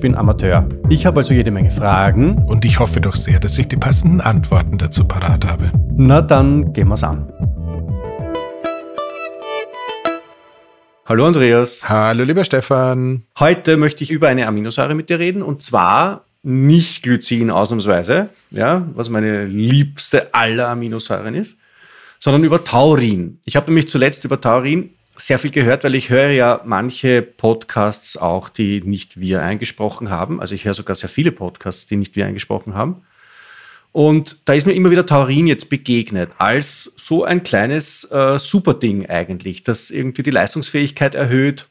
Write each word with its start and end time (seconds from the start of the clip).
bin 0.00 0.14
Amateur. 0.14 0.68
Ich 0.90 1.06
habe 1.06 1.20
also 1.20 1.32
jede 1.32 1.50
Menge 1.50 1.70
Fragen. 1.70 2.44
Und 2.44 2.66
ich 2.66 2.78
hoffe 2.78 3.00
doch 3.00 3.16
sehr, 3.16 3.40
dass 3.40 3.56
ich 3.56 3.68
die 3.68 3.76
passenden 3.76 4.20
Antworten 4.20 4.76
dazu 4.76 5.08
parat 5.08 5.46
habe. 5.46 5.72
Na 5.96 6.20
dann 6.20 6.74
gehen 6.74 6.88
wir's 6.88 7.02
an. 7.02 7.32
Hallo 11.06 11.26
Andreas. 11.26 11.88
Hallo 11.88 12.24
lieber 12.24 12.44
Stefan. 12.44 13.24
Heute 13.38 13.78
möchte 13.78 14.04
ich 14.04 14.10
über 14.10 14.28
eine 14.28 14.46
Aminosäure 14.46 14.94
mit 14.94 15.08
dir 15.08 15.18
reden 15.18 15.42
und 15.42 15.62
zwar 15.62 16.26
nicht 16.42 17.02
Glycin 17.02 17.50
ausnahmsweise, 17.50 18.28
ja, 18.50 18.86
was 18.94 19.08
meine 19.08 19.46
liebste 19.46 20.34
aller 20.34 20.68
Aminosäuren 20.68 21.34
ist, 21.34 21.58
sondern 22.18 22.44
über 22.44 22.62
Taurin. 22.62 23.40
Ich 23.46 23.56
habe 23.56 23.66
nämlich 23.66 23.88
zuletzt 23.88 24.26
über 24.26 24.42
Taurin 24.42 24.90
sehr 25.20 25.38
viel 25.38 25.50
gehört, 25.50 25.84
weil 25.84 25.94
ich 25.94 26.08
höre 26.08 26.30
ja 26.30 26.62
manche 26.64 27.22
Podcasts 27.22 28.16
auch, 28.16 28.48
die 28.48 28.80
nicht 28.80 29.20
wir 29.20 29.42
eingesprochen 29.42 30.10
haben. 30.10 30.40
Also 30.40 30.54
ich 30.54 30.64
höre 30.64 30.74
sogar 30.74 30.96
sehr 30.96 31.10
viele 31.10 31.30
Podcasts, 31.30 31.86
die 31.86 31.96
nicht 31.96 32.16
wir 32.16 32.26
eingesprochen 32.26 32.74
haben. 32.74 33.02
Und 33.92 34.48
da 34.48 34.54
ist 34.54 34.66
mir 34.66 34.72
immer 34.72 34.90
wieder 34.90 35.04
Taurin 35.04 35.46
jetzt 35.46 35.68
begegnet, 35.68 36.30
als 36.38 36.92
so 36.96 37.24
ein 37.24 37.42
kleines 37.42 38.04
äh, 38.04 38.38
Superding 38.38 39.06
eigentlich, 39.06 39.62
das 39.62 39.90
irgendwie 39.90 40.22
die 40.22 40.30
Leistungsfähigkeit 40.30 41.14
erhöht, 41.14 41.66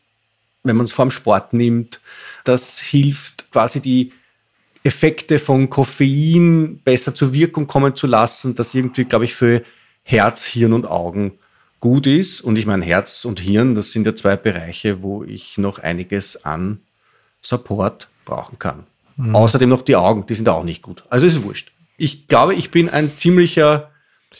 wenn 0.63 0.75
man 0.75 0.83
es 0.83 0.91
vorm 0.91 1.11
Sport 1.11 1.53
nimmt. 1.53 2.01
Das 2.43 2.79
hilft 2.79 3.51
quasi 3.51 3.79
die 3.79 4.11
Effekte 4.83 5.39
von 5.39 5.69
Koffein 5.69 6.79
besser 6.83 7.15
zur 7.15 7.33
Wirkung 7.33 7.67
kommen 7.67 7.95
zu 7.95 8.05
lassen, 8.05 8.53
das 8.55 8.75
irgendwie, 8.75 9.05
glaube 9.05 9.25
ich, 9.25 9.33
für 9.33 9.63
Herz, 10.03 10.43
Hirn 10.45 10.73
und 10.73 10.85
Augen 10.85 11.33
gut 11.79 12.07
ist. 12.07 12.41
Und 12.41 12.57
ich 12.57 12.65
meine, 12.65 12.85
Herz 12.85 13.25
und 13.25 13.39
Hirn, 13.39 13.75
das 13.75 13.91
sind 13.91 14.05
ja 14.05 14.15
zwei 14.15 14.35
Bereiche, 14.35 15.01
wo 15.01 15.23
ich 15.23 15.57
noch 15.57 15.79
einiges 15.79 16.43
an 16.45 16.79
Support 17.41 18.09
brauchen 18.25 18.59
kann. 18.59 18.85
Mhm. 19.17 19.35
Außerdem 19.35 19.69
noch 19.69 19.81
die 19.81 19.95
Augen, 19.95 20.25
die 20.27 20.33
sind 20.33 20.49
auch 20.49 20.63
nicht 20.63 20.81
gut. 20.81 21.03
Also 21.09 21.25
ist 21.25 21.43
wurscht. 21.43 21.71
Ich 21.97 22.27
glaube, 22.27 22.55
ich 22.55 22.71
bin 22.71 22.89
ein 22.89 23.15
ziemlicher 23.15 23.91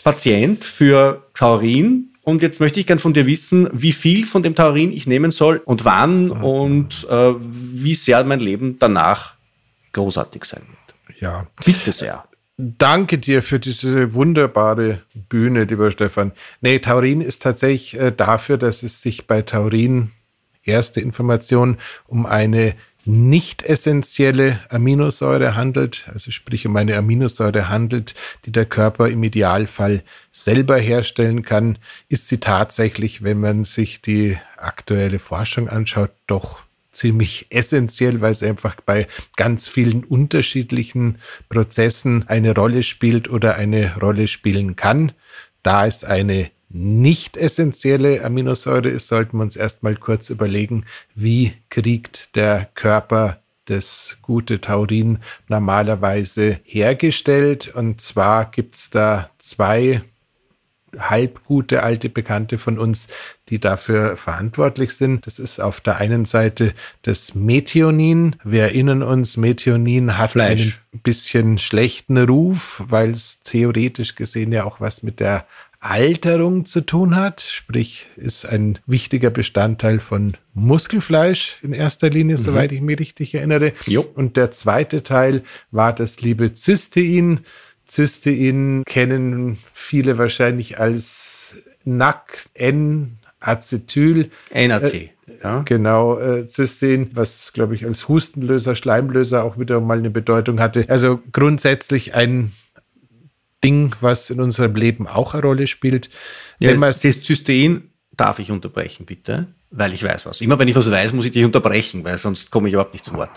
Patient 0.04 0.64
für 0.64 1.26
Taurin. 1.34 2.14
Und 2.24 2.44
jetzt 2.44 2.60
möchte 2.60 2.80
ich 2.80 2.86
gern 2.86 3.00
von 3.00 3.14
dir 3.14 3.26
wissen, 3.26 3.70
wie 3.74 3.92
viel 3.92 4.26
von 4.26 4.44
dem 4.44 4.56
Taurin 4.56 4.92
ich 4.92 5.08
nehmen 5.08 5.32
soll 5.32 5.62
und 5.66 5.84
wann 5.84 6.26
mhm. 6.26 6.44
und 6.44 7.08
äh, 7.10 7.34
wie 7.40 7.96
sehr 7.96 8.24
mein 8.24 8.40
Leben 8.40 8.78
danach 8.78 9.36
großartig 9.94 10.46
sein 10.46 10.62
wird. 10.62 11.20
Ja. 11.22 11.48
Bitte 11.66 11.92
sehr. 11.92 12.24
Danke 12.62 13.20
dir 13.20 13.42
für 13.42 13.58
diese 13.58 14.14
wunderbare 14.14 15.02
Bühne, 15.30 15.64
lieber 15.64 15.92
Stefan. 15.92 16.34
Nee, 16.60 16.80
Taurin 16.80 17.22
ist 17.22 17.42
tatsächlich 17.42 17.98
äh, 17.98 18.12
dafür, 18.12 18.58
dass 18.58 18.84
es 18.84 19.02
sich 19.02 19.28
bei 19.28 19.44
Taurin, 19.44 20.12
erste 20.64 21.00
Information, 21.00 21.78
um 22.06 22.26
eine 22.26 22.76
nicht 23.06 23.64
essentielle 23.64 24.60
Aminosäure 24.68 25.56
handelt, 25.56 26.10
also 26.14 26.32
sprich 26.32 26.68
um 26.68 26.76
eine 26.76 26.98
Aminosäure 26.98 27.70
handelt, 27.70 28.14
die 28.44 28.52
der 28.52 28.66
Körper 28.66 29.08
im 29.08 29.24
Idealfall 29.24 30.04
selber 30.30 30.78
herstellen 30.78 31.44
kann, 31.44 31.78
ist 32.10 32.28
sie 32.28 32.42
tatsächlich, 32.42 33.24
wenn 33.24 33.40
man 33.40 33.64
sich 33.64 34.02
die 34.02 34.38
aktuelle 34.58 35.20
Forschung 35.20 35.70
anschaut, 35.70 36.12
doch 36.28 36.60
ziemlich 36.92 37.48
essentiell, 37.50 38.22
weil 38.22 38.32
es 38.32 38.44
einfach 38.44 38.76
bei 38.82 39.08
ganz 39.36 39.68
vielen 39.68 40.04
unterschiedlichen 40.04 41.18
Prozessen 41.50 42.28
eine 42.28 42.56
Rolle 42.56 42.84
spielt 42.84 43.30
oder 43.30 43.56
eine 43.56 43.96
Rolle 43.98 44.28
spielen 44.28 44.76
kann. 44.76 45.12
Da 45.64 45.86
es 45.86 46.04
eine 46.04 46.52
nicht 46.70 47.38
essentielle 47.38 48.24
Aminosäure 48.24 48.90
ist, 48.90 49.08
sollten 49.08 49.38
wir 49.38 49.44
uns 49.44 49.56
erstmal 49.56 49.96
kurz 49.96 50.30
überlegen, 50.30 50.86
wie 51.16 51.54
kriegt 51.70 52.36
der 52.36 52.70
Körper 52.76 53.42
das 53.66 54.18
gute 54.22 54.62
Taurin 54.62 55.20
normalerweise 55.48 56.60
hergestellt. 56.64 57.74
Und 57.74 58.02
zwar 58.02 58.50
gibt 58.50 58.76
es 58.76 58.90
da 58.90 59.30
zwei 59.38 60.02
halbgute 60.98 61.84
alte 61.84 62.10
Bekannte 62.10 62.58
von 62.58 62.80
uns, 62.80 63.08
die 63.50 63.60
dafür 63.60 64.18
verantwortlich 64.18 64.94
sind. 64.94 65.26
Das 65.26 65.40
ist 65.40 65.60
auf 65.60 65.82
der 65.82 65.98
einen 65.98 66.26
Seite 66.26 66.74
das 67.02 67.36
Methionin. 67.36 68.36
Wir 68.44 68.64
erinnern 68.64 69.04
uns, 69.04 69.38
Methionin 69.38 70.18
hat 70.18 70.32
Fleisch. 70.32 70.80
einen 70.92 71.02
bisschen 71.02 71.58
schlechten 71.58 72.18
Ruf, 72.18 72.84
weil 72.88 73.12
es 73.12 73.42
theoretisch 73.42 74.16
gesehen 74.16 74.52
ja 74.52 74.64
auch 74.64 74.80
was 74.82 75.04
mit 75.04 75.20
der 75.20 75.46
Alterung 75.82 76.66
zu 76.66 76.82
tun 76.82 77.16
hat, 77.16 77.40
sprich 77.40 78.08
ist 78.18 78.46
ein 78.46 78.80
wichtiger 78.86 79.30
Bestandteil 79.30 80.00
von 80.00 80.34
Muskelfleisch 80.54 81.60
in 81.62 81.72
erster 81.72 82.10
Linie, 82.10 82.36
mhm. 82.36 82.42
soweit 82.42 82.74
ich 82.74 82.82
mich 82.82 83.00
richtig 83.00 83.34
erinnere. 83.34 83.72
Jo. 83.86 84.02
Und 84.02 84.36
der 84.36 84.52
zweite 84.52 85.04
Teil 85.04 85.44
war 85.72 85.94
das 85.94 86.20
liebe 86.20 86.54
Cystein. 86.54 87.42
Cystein 87.90 88.84
kennen 88.86 89.58
viele 89.74 90.18
wahrscheinlich 90.18 90.80
als 90.80 91.58
NAC, 91.86 92.48
N-Acetyl. 92.54 94.30
NAC. 94.54 94.94
Äh, 94.94 95.10
ja. 95.44 95.62
Genau, 95.64 96.20
äh, 96.20 96.48
Cystein, 96.48 97.10
was 97.14 97.52
glaube 97.54 97.76
ich 97.76 97.86
als 97.86 98.08
Hustenlöser, 98.08 98.76
Schleimlöser 98.76 99.44
auch 99.44 99.58
wieder 99.58 99.80
mal 99.80 99.98
eine 99.98 100.10
Bedeutung 100.10 100.60
hatte. 100.60 100.86
Also 100.88 101.20
grundsätzlich 101.32 102.14
ein 102.14 102.52
Ding, 103.64 103.96
was 104.02 104.30
in 104.30 104.40
unserem 104.40 104.76
Leben 104.76 105.08
auch 105.08 105.34
eine 105.34 105.44
Rolle 105.44 105.68
spielt. 105.68 106.10
Ja, 106.60 106.74
das 106.74 107.02
Cystein 107.02 107.90
darf 108.16 108.40
ich 108.40 108.52
unterbrechen, 108.52 109.06
bitte, 109.06 109.48
weil 109.72 109.94
ich 109.94 110.04
weiß 110.04 110.26
was. 110.26 110.42
Immer 110.42 110.60
wenn 110.60 110.68
ich 110.68 110.76
was 110.76 110.90
weiß, 110.90 111.14
muss 111.14 111.26
ich 111.26 111.32
dich 111.32 111.46
unterbrechen, 111.46 112.04
weil 112.04 112.18
sonst 112.18 112.52
komme 112.52 112.68
ich 112.68 112.74
überhaupt 112.74 112.94
nicht 112.94 113.06
zu 113.06 113.14
Wort. 113.14 113.32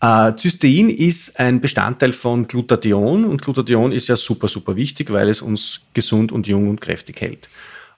Äh, 0.00 0.32
Cystein 0.38 0.90
ist 0.90 1.38
ein 1.40 1.60
Bestandteil 1.60 2.12
von 2.12 2.46
Glutathion 2.46 3.24
und 3.24 3.42
Glutathion 3.42 3.92
ist 3.92 4.08
ja 4.08 4.16
super, 4.16 4.48
super 4.48 4.76
wichtig, 4.76 5.12
weil 5.12 5.28
es 5.28 5.42
uns 5.42 5.80
gesund 5.94 6.30
und 6.30 6.46
jung 6.46 6.68
und 6.68 6.80
kräftig 6.80 7.20
hält. 7.20 7.48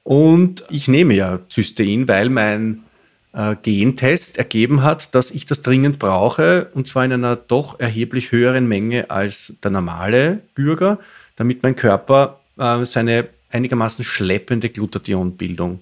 Und 0.03 0.65
ich 0.71 0.89
nehme 0.89 1.15
ja 1.15 1.41
Cystein, 1.51 2.09
weil 2.09 2.31
mein 2.31 2.85
äh, 3.33 3.55
Gentest 3.63 4.39
ergeben 4.39 4.83
hat, 4.83 5.15
dass 5.15 5.31
ich 5.31 5.45
das 5.45 5.63
dringend 5.63 5.99
brauche 5.99 6.71
und 6.75 6.89
zwar 6.89 7.05
in 7.05 7.13
einer 7.13 7.37
doch 7.37 7.79
erheblich 7.79 8.33
höheren 8.33 8.67
Menge 8.67 9.11
als 9.11 9.57
der 9.63 9.71
normale 9.71 10.41
Bürger, 10.55 10.99
damit 11.37 11.63
mein 11.63 11.77
Körper 11.77 12.41
äh, 12.57 12.85
seine 12.85 13.29
einigermaßen 13.51 14.05
schleppende 14.05 14.71
Glutathionbildung 14.71 15.81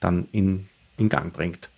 dann 0.00 0.28
in, 0.32 0.66
in 0.96 1.08
Gang 1.08 1.32
bringt. 1.32 1.68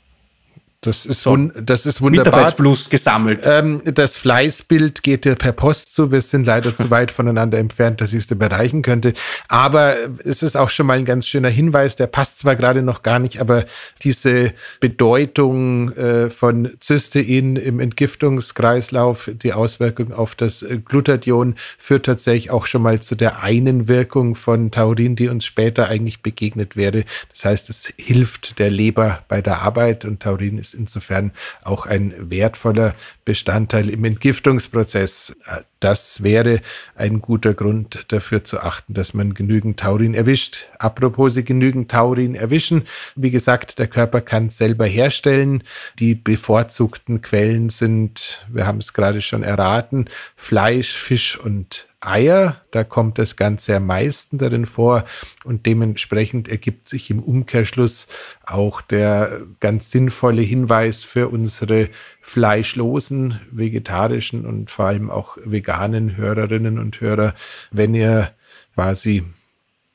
Das 0.83 1.05
ist, 1.05 1.21
so, 1.21 1.37
das 1.37 1.85
ist 1.85 2.01
wunderbar. 2.01 2.51
Plus 2.53 2.89
gesammelt. 2.89 3.45
Ähm, 3.45 3.83
das 3.85 4.17
Fleißbild 4.17 5.03
geht 5.03 5.27
dir 5.27 5.35
per 5.35 5.53
Post 5.53 5.95
zu. 5.95 6.11
Wir 6.11 6.23
sind 6.23 6.47
leider 6.47 6.75
zu 6.75 6.91
weit 6.91 7.11
voneinander 7.11 7.59
entfernt, 7.59 8.01
dass 8.01 8.15
ich 8.15 8.21
es 8.21 8.29
dir 8.29 8.37
bereichen 8.37 8.81
könnte. 8.81 9.13
Aber 9.49 9.95
es 10.25 10.43
ist 10.43 10.57
auch 10.57 10.71
schon 10.71 10.87
mal 10.87 10.97
ein 10.97 11.05
ganz 11.05 11.27
schöner 11.27 11.51
Hinweis. 11.51 11.97
Der 11.97 12.07
passt 12.07 12.39
zwar 12.39 12.57
gerade 12.57 12.81
noch 12.81 13.03
gar 13.03 13.19
nicht, 13.19 13.43
aber 13.43 13.67
diese 14.03 14.55
Bedeutung 14.81 15.93
äh, 15.93 16.31
von 16.31 16.71
Cystein 16.83 17.57
im 17.57 17.79
Entgiftungskreislauf, 17.79 19.31
die 19.35 19.53
Auswirkung 19.53 20.15
auf 20.15 20.35
das 20.35 20.65
Glutathion, 20.87 21.57
führt 21.77 22.07
tatsächlich 22.07 22.51
auch 22.51 22.65
schon 22.65 22.81
mal 22.81 23.03
zu 23.03 23.17
der 23.17 23.43
einen 23.43 23.87
Wirkung 23.87 24.35
von 24.35 24.71
Taurin, 24.71 25.15
die 25.15 25.29
uns 25.29 25.45
später 25.45 25.89
eigentlich 25.89 26.23
begegnet 26.23 26.75
wäre. 26.75 27.05
Das 27.29 27.45
heißt, 27.45 27.69
es 27.69 27.93
hilft 27.99 28.59
der 28.59 28.71
Leber 28.71 29.25
bei 29.29 29.43
der 29.43 29.61
Arbeit 29.61 30.07
und 30.07 30.23
Taurin 30.23 30.57
ist 30.57 30.70
ist 30.75 30.81
insofern 30.81 31.33
auch 31.63 31.87
ein 31.87 32.31
wertvoller 32.31 32.95
Bestandteil 33.31 33.91
im 33.91 34.05
Entgiftungsprozess. 34.05 35.37
Das 35.79 36.25
wäre 36.25 36.63
ein 36.97 37.21
guter 37.21 37.55
Grund 37.55 38.07
dafür 38.09 38.43
zu 38.43 38.59
achten, 38.59 38.93
dass 38.93 39.15
man 39.15 39.35
genügend 39.35 39.79
Taurin 39.79 40.15
erwischt. 40.15 40.67
Apropos 40.81 41.35
Sie 41.35 41.45
genügend 41.45 41.93
Taurin 41.93 42.35
erwischen. 42.35 42.89
Wie 43.15 43.31
gesagt, 43.31 43.79
der 43.79 43.87
Körper 43.87 44.21
kann 44.21 44.47
es 44.47 44.59
selber 44.59 44.85
herstellen. 44.85 45.63
Die 46.01 46.17
bevorzugten 46.17 47.23
Quellen 47.23 47.69
sind, 47.69 48.45
wir 48.49 48.67
haben 48.67 48.79
es 48.79 48.95
gerade 48.95 49.23
schon 49.23 49.45
erraten, 49.45 50.07
Fleisch, 50.35 50.93
Fisch 50.93 51.39
und 51.39 51.87
Eier, 52.03 52.63
da 52.71 52.83
kommt 52.83 53.19
das 53.19 53.37
Ganze 53.37 53.77
am 53.77 53.85
meisten 53.85 54.39
darin 54.39 54.65
vor 54.65 55.05
und 55.45 55.67
dementsprechend 55.67 56.49
ergibt 56.49 56.89
sich 56.89 57.11
im 57.11 57.23
Umkehrschluss 57.23 58.07
auch 58.47 58.81
der 58.81 59.43
ganz 59.61 59.91
sinnvolle 59.91 60.41
Hinweis 60.41 61.03
für 61.03 61.29
unsere 61.29 61.91
fleischlosen, 62.23 63.20
vegetarischen 63.51 64.47
und 64.47 64.71
vor 64.71 64.87
allem 64.87 65.11
auch 65.11 65.37
veganen 65.45 66.17
Hörerinnen 66.17 66.79
und 66.79 67.01
Hörer, 67.01 67.35
wenn 67.71 67.95
ihr 67.95 68.33
quasi 68.75 69.25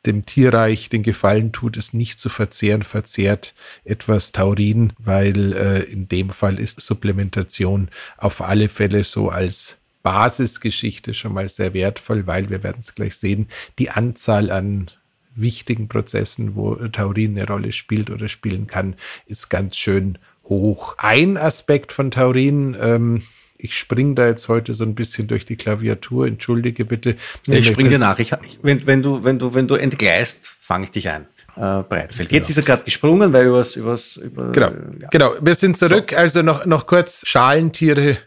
dem 0.06 0.26
Tierreich 0.26 0.90
den 0.90 1.04
Gefallen 1.04 1.52
tut, 1.52 1.78
es 1.78 1.94
nicht 1.94 2.20
zu 2.20 2.30
verzehren, 2.30 2.84
verzehrt 2.84 3.56
etwas 3.84 4.32
Taurin, 4.32 4.94
weil 5.00 5.54
äh, 5.54 5.84
in 5.84 6.08
dem 6.08 6.30
Fall 6.30 6.60
ist 6.60 6.82
Supplementation 6.82 7.90
auf 8.18 8.42
alle 8.42 8.70
Fälle 8.70 9.04
so 9.04 9.30
als 9.30 9.78
Basisgeschichte 10.04 11.16
schon 11.16 11.34
mal 11.34 11.50
sehr 11.50 11.74
wertvoll, 11.74 12.28
weil 12.28 12.50
wir 12.50 12.62
werden 12.62 12.82
es 12.82 12.94
gleich 12.94 13.16
sehen, 13.16 13.48
die 13.80 13.90
Anzahl 13.90 14.52
an 14.52 14.92
wichtigen 15.36 15.88
Prozessen, 15.88 16.56
wo 16.56 16.76
Taurin 16.76 17.38
eine 17.38 17.48
Rolle 17.48 17.72
spielt 17.72 18.10
oder 18.10 18.28
spielen 18.28 18.68
kann, 18.68 18.96
ist 19.26 19.50
ganz 19.50 19.78
schön 19.78 20.18
hoch. 20.48 20.96
Ein 20.98 21.38
Aspekt 21.38 21.92
von 21.92 22.12
Taurin, 22.12 22.76
ähm, 22.80 23.24
ich 23.58 23.78
springe 23.78 24.16
da 24.16 24.28
jetzt 24.28 24.48
heute 24.48 24.74
so 24.74 24.84
ein 24.84 24.96
bisschen 24.96 25.28
durch 25.28 25.46
die 25.46 25.56
Klaviatur, 25.56 26.28
entschuldige 26.28 26.86
bitte. 26.86 27.16
Ja, 27.46 27.56
ich 27.56 27.68
springe 27.68 27.90
dir 27.90 28.00
nach. 28.00 28.20
Ich, 28.20 28.32
wenn, 28.62 28.86
wenn, 28.86 29.02
du, 29.02 29.24
wenn, 29.24 29.40
du, 29.40 29.54
wenn 29.54 29.68
du 29.68 29.76
entgleist, 29.76 30.48
fange 30.60 30.86
ich 30.86 30.92
dich 30.92 31.10
ein. 31.10 31.28
Äh, 31.56 31.84
Breitfeld. 31.84 32.32
Jetzt 32.34 32.48
genau. 32.48 32.50
ist 32.50 32.58
er 32.58 32.64
gerade 32.64 32.84
gesprungen, 32.84 33.32
weil 33.32 33.48
übers, 33.48 33.78
übers, 33.78 34.18
über. 34.18 34.52
Genau, 34.52 34.72
ja. 35.00 35.08
genau. 35.10 35.36
Wir 35.40 35.56
sind 35.56 35.78
zurück. 35.78 36.12
So. 36.12 36.18
Also 36.18 36.42
noch, 36.42 36.66
noch 36.66 36.86
kurz 36.86 37.26
Schalentiere 37.26 38.18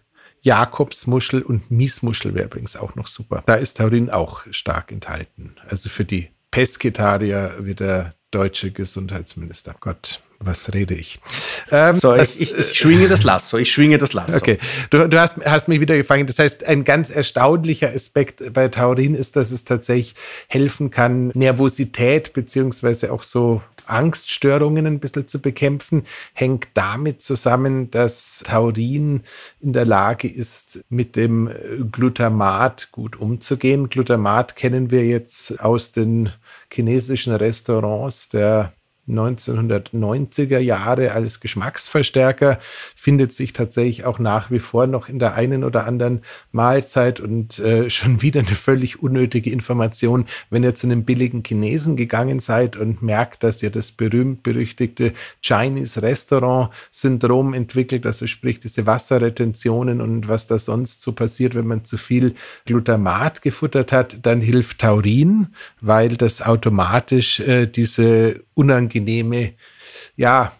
Jakobsmuschel 0.41 1.43
und 1.43 1.70
Miesmuschel 1.70 2.35
wäre 2.35 2.47
übrigens 2.47 2.76
auch 2.76 2.94
noch 2.94 3.06
super. 3.06 3.43
Da 3.44 3.56
ist 3.56 3.76
Taurin 3.76 4.09
auch 4.09 4.43
stark 4.50 4.93
enthalten. 4.93 5.56
Also 5.69 5.91
für 5.91 6.06
die 6.06 6.31
Pesketarier 6.50 7.56
wie 7.61 7.75
der 7.75 8.15
deutsche 8.31 8.70
Gesundheitsminister. 8.70 9.75
Gott, 9.79 10.23
was 10.40 10.73
rede 10.73 10.94
ich? 10.94 11.20
Ähm, 11.70 11.96
so, 11.96 12.14
das, 12.14 12.38
ich, 12.38 12.56
ich, 12.56 12.79
schwinge 12.79 13.08
das 13.08 13.25
Lasso, 13.25 13.58
ich 13.58 13.73
schwinge 13.73 13.99
das 13.99 14.12
Lasso. 14.12 14.37
Okay, 14.37 14.58
du, 14.90 15.08
du 15.08 15.20
hast, 15.20 15.44
hast 15.44 15.67
mich 15.67 15.81
wieder 15.81 15.96
gefangen. 15.96 16.26
Das 16.26 16.38
heißt, 16.38 16.64
ein 16.64 16.85
ganz 16.85 17.11
erstaunlicher 17.11 17.88
Aspekt 17.88 18.52
bei 18.52 18.69
Taurin 18.69 19.14
ist, 19.14 19.35
dass 19.37 19.50
es 19.50 19.64
tatsächlich 19.64 20.14
helfen 20.46 20.90
kann, 20.90 21.29
Nervosität 21.35 22.32
beziehungsweise 22.35 23.12
auch 23.12 23.25
so 23.25 23.62
Angststörungen 23.87 24.87
ein 24.87 25.00
bisschen 25.00 25.26
zu 25.26 25.40
bekämpfen, 25.40 26.05
hängt 26.35 26.69
damit 26.75 27.23
zusammen, 27.23 27.91
dass 27.91 28.43
Taurin 28.44 29.23
in 29.61 29.73
der 29.73 29.87
Lage 29.87 30.29
ist, 30.29 30.81
mit 30.88 31.17
dem 31.17 31.50
Glutamat 31.91 32.93
gut 32.93 33.17
umzugehen. 33.17 33.88
Glutamat 33.88 34.56
kennen 34.56 34.91
wir 34.91 35.05
jetzt 35.05 35.61
aus 35.61 35.91
den 35.93 36.31
chinesischen 36.70 37.34
Restaurants 37.34 38.29
der 38.29 38.73
1990er 39.08 40.58
Jahre 40.58 41.12
als 41.12 41.40
Geschmacksverstärker, 41.40 42.58
findet 42.94 43.32
sich 43.32 43.52
tatsächlich 43.52 44.05
auch 44.05 44.19
nach 44.19 44.50
wie 44.50 44.58
vor 44.58 44.87
noch 44.87 45.08
in 45.08 45.19
der 45.19 45.34
einen 45.34 45.64
oder 45.64 45.87
anderen 45.87 46.20
Mahlzeit 46.52 47.20
und 47.20 47.58
äh, 47.58 47.90
schon 47.99 48.22
wieder 48.22 48.40
eine 48.40 48.49
völlig 48.49 49.02
unnötige 49.02 49.50
Information, 49.50 50.26
wenn 50.50 50.62
ihr 50.62 50.75
zu 50.75 50.87
einem 50.87 51.05
billigen 51.05 51.43
Chinesen 51.44 51.96
gegangen 51.96 52.40
seid 52.40 52.76
und 52.76 53.02
merkt, 53.02 53.43
dass 53.44 53.62
ihr 53.62 53.70
das 53.70 53.93
berühmt-berüchtigte 53.93 55.12
Chinese 55.43 56.02
Restaurant 56.02 56.70
Syndrom 56.90 57.55
entwickelt, 57.55 58.06
also 58.06 58.26
sprich 58.26 58.60
diese 58.60 58.87
Wasserretentionen 58.87 60.00
und 60.00 60.28
was 60.28 60.46
da 60.46 60.58
sonst 60.58 61.02
so 61.02 61.12
passiert, 61.12 61.55
wenn 61.55 61.66
man 61.66 61.84
zu 61.84 61.96
viel 61.96 62.34
Glutamat 62.66 63.43
gefuttert 63.43 63.93
hat, 63.93 64.19
dann 64.22 64.40
hilft 64.40 64.81
Taurin, 64.81 65.49
weil 65.81 66.16
das 66.16 66.43
automatisch 66.43 67.40
äh, 67.40 67.66
diese 67.66 68.43
unangenehme, 68.58 69.55
ja, 70.16 70.52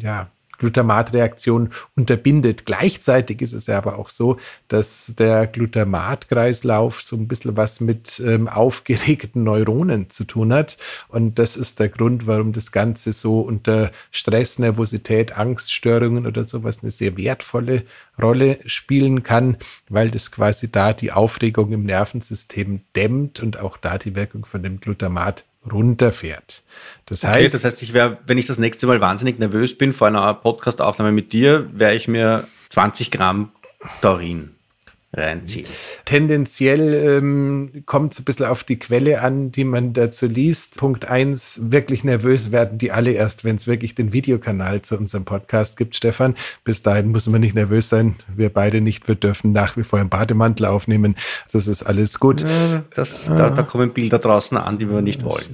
ja, 0.00 0.30
Glutamatreaktion 0.62 1.70
unterbindet. 1.96 2.64
Gleichzeitig 2.66 3.42
ist 3.42 3.52
es 3.52 3.68
aber 3.68 3.98
auch 3.98 4.08
so, 4.08 4.36
dass 4.68 5.12
der 5.18 5.48
Glutamatkreislauf 5.48 7.02
so 7.02 7.16
ein 7.16 7.26
bisschen 7.26 7.56
was 7.56 7.80
mit 7.80 8.22
ähm, 8.24 8.46
aufgeregten 8.46 9.42
Neuronen 9.42 10.08
zu 10.08 10.22
tun 10.22 10.52
hat. 10.52 10.78
Und 11.08 11.40
das 11.40 11.56
ist 11.56 11.80
der 11.80 11.88
Grund, 11.88 12.28
warum 12.28 12.52
das 12.52 12.70
Ganze 12.70 13.12
so 13.12 13.40
unter 13.40 13.90
Stress, 14.12 14.60
Nervosität, 14.60 15.36
Angststörungen 15.36 16.28
oder 16.28 16.44
sowas 16.44 16.78
eine 16.82 16.92
sehr 16.92 17.16
wertvolle 17.16 17.82
Rolle 18.20 18.60
spielen 18.66 19.24
kann, 19.24 19.56
weil 19.88 20.12
das 20.12 20.30
quasi 20.30 20.70
da 20.70 20.92
die 20.92 21.10
Aufregung 21.10 21.72
im 21.72 21.84
Nervensystem 21.84 22.82
dämmt 22.94 23.40
und 23.40 23.58
auch 23.58 23.78
da 23.78 23.98
die 23.98 24.14
Wirkung 24.14 24.44
von 24.44 24.62
dem 24.62 24.78
Glutamat 24.78 25.44
runterfährt. 25.70 26.62
Das 27.06 27.24
heißt, 27.24 27.36
okay, 27.36 27.48
das 27.50 27.64
heißt, 27.64 27.82
ich 27.82 27.92
wäre, 27.92 28.18
wenn 28.26 28.38
ich 28.38 28.46
das 28.46 28.58
nächste 28.58 28.86
Mal 28.86 29.00
wahnsinnig 29.00 29.38
nervös 29.38 29.76
bin 29.76 29.92
vor 29.92 30.08
einer 30.08 30.34
Podcast-Aufnahme 30.34 31.12
mit 31.12 31.32
dir, 31.32 31.68
wäre 31.72 31.94
ich 31.94 32.08
mir 32.08 32.48
20 32.70 33.10
Gramm 33.10 33.52
Taurin 34.00 34.54
reinziehen. 35.14 35.66
Tendenziell 36.06 36.94
ähm, 36.94 37.82
kommt 37.84 38.14
es 38.14 38.20
ein 38.20 38.24
bisschen 38.24 38.46
auf 38.46 38.64
die 38.64 38.78
Quelle 38.78 39.20
an, 39.20 39.52
die 39.52 39.64
man 39.64 39.92
dazu 39.92 40.26
liest. 40.26 40.78
Punkt 40.78 41.04
eins: 41.04 41.60
wirklich 41.62 42.02
nervös 42.02 42.50
werden 42.50 42.78
die 42.78 42.92
alle 42.92 43.12
erst, 43.12 43.44
wenn 43.44 43.56
es 43.56 43.66
wirklich 43.66 43.94
den 43.94 44.12
Videokanal 44.12 44.80
zu 44.82 44.96
unserem 44.96 45.24
Podcast 45.24 45.76
gibt, 45.76 45.96
Stefan. 45.96 46.34
Bis 46.64 46.82
dahin 46.82 47.10
muss 47.12 47.26
man 47.26 47.42
nicht 47.42 47.54
nervös 47.54 47.90
sein. 47.90 48.16
Wir 48.34 48.50
beide 48.50 48.80
nicht. 48.80 49.06
Wir 49.06 49.14
dürfen 49.14 49.52
nach 49.52 49.76
wie 49.76 49.82
vor 49.82 50.00
im 50.00 50.08
Bademantel 50.08 50.66
aufnehmen. 50.66 51.14
Das 51.52 51.66
ist 51.66 51.82
alles 51.82 52.18
gut. 52.18 52.40
Ja, 52.42 52.84
das, 52.94 53.26
da, 53.26 53.50
da, 53.50 53.62
kommen 53.62 53.92
Bilder 53.92 54.18
draußen 54.18 54.56
an, 54.56 54.78
die 54.78 54.88
wir 54.88 55.02
nicht 55.02 55.24
wollen. 55.24 55.48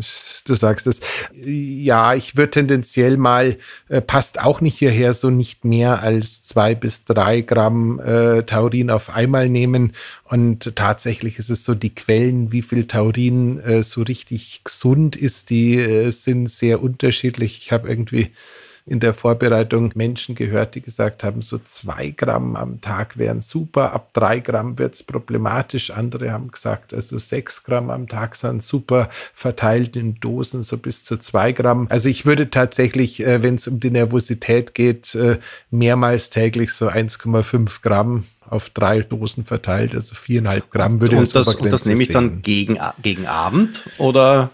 Du 0.46 0.54
sagst 0.54 0.86
es. 0.86 1.00
Ja, 1.44 2.14
ich 2.14 2.36
würde 2.36 2.52
tendenziell 2.52 3.16
mal, 3.16 3.56
äh, 3.88 4.00
passt 4.00 4.40
auch 4.40 4.60
nicht 4.60 4.78
hierher, 4.78 5.14
so 5.14 5.30
nicht 5.30 5.64
mehr 5.64 6.02
als 6.02 6.42
zwei 6.42 6.74
bis 6.74 7.04
drei 7.04 7.40
Gramm 7.40 7.98
äh, 8.00 8.44
Taurin 8.44 8.90
auf 8.90 9.14
einmal 9.14 9.47
nehmen. 9.48 9.92
Und 10.24 10.76
tatsächlich 10.76 11.38
ist 11.38 11.50
es 11.50 11.64
so, 11.64 11.74
die 11.74 11.94
Quellen, 11.94 12.52
wie 12.52 12.62
viel 12.62 12.86
Taurin 12.86 13.60
äh, 13.60 13.82
so 13.82 14.02
richtig 14.02 14.62
gesund 14.64 15.16
ist, 15.16 15.50
die 15.50 15.76
äh, 15.76 16.10
sind 16.10 16.48
sehr 16.48 16.82
unterschiedlich. 16.82 17.58
Ich 17.62 17.72
habe 17.72 17.88
irgendwie 17.88 18.30
in 18.88 19.00
der 19.00 19.14
Vorbereitung 19.14 19.92
Menschen 19.94 20.34
gehört, 20.34 20.74
die 20.74 20.80
gesagt 20.80 21.22
haben, 21.22 21.42
so 21.42 21.58
zwei 21.58 22.10
Gramm 22.10 22.56
am 22.56 22.80
Tag 22.80 23.18
wären 23.18 23.40
super, 23.40 23.92
ab 23.92 24.10
drei 24.12 24.40
Gramm 24.40 24.78
wird 24.78 24.94
es 24.94 25.02
problematisch. 25.02 25.90
Andere 25.90 26.32
haben 26.32 26.50
gesagt, 26.50 26.94
also 26.94 27.18
sechs 27.18 27.64
Gramm 27.64 27.90
am 27.90 28.08
Tag 28.08 28.34
sind 28.34 28.62
super, 28.62 29.10
verteilt 29.34 29.96
in 29.96 30.14
Dosen 30.20 30.62
so 30.62 30.78
bis 30.78 31.04
zu 31.04 31.18
zwei 31.18 31.52
Gramm. 31.52 31.86
Also 31.90 32.08
ich 32.08 32.26
würde 32.26 32.50
tatsächlich, 32.50 33.24
äh, 33.24 33.42
wenn 33.42 33.56
es 33.56 33.68
um 33.68 33.80
die 33.80 33.90
Nervosität 33.90 34.74
geht, 34.74 35.14
äh, 35.14 35.38
mehrmals 35.70 36.30
täglich 36.30 36.72
so 36.72 36.88
1,5 36.88 37.82
Gramm 37.82 38.24
auf 38.48 38.70
drei 38.70 39.00
Dosen 39.00 39.44
verteilt, 39.44 39.94
also 39.94 40.14
viereinhalb 40.14 40.70
Gramm 40.70 41.00
würde 41.00 41.18
und 41.18 41.34
das, 41.34 41.54
und 41.56 41.70
das 41.70 41.84
nehme 41.84 42.02
ich 42.02 42.08
dann 42.10 42.40
gegen, 42.42 42.78
gegen 43.02 43.26
Abend 43.26 43.84
oder? 43.98 44.50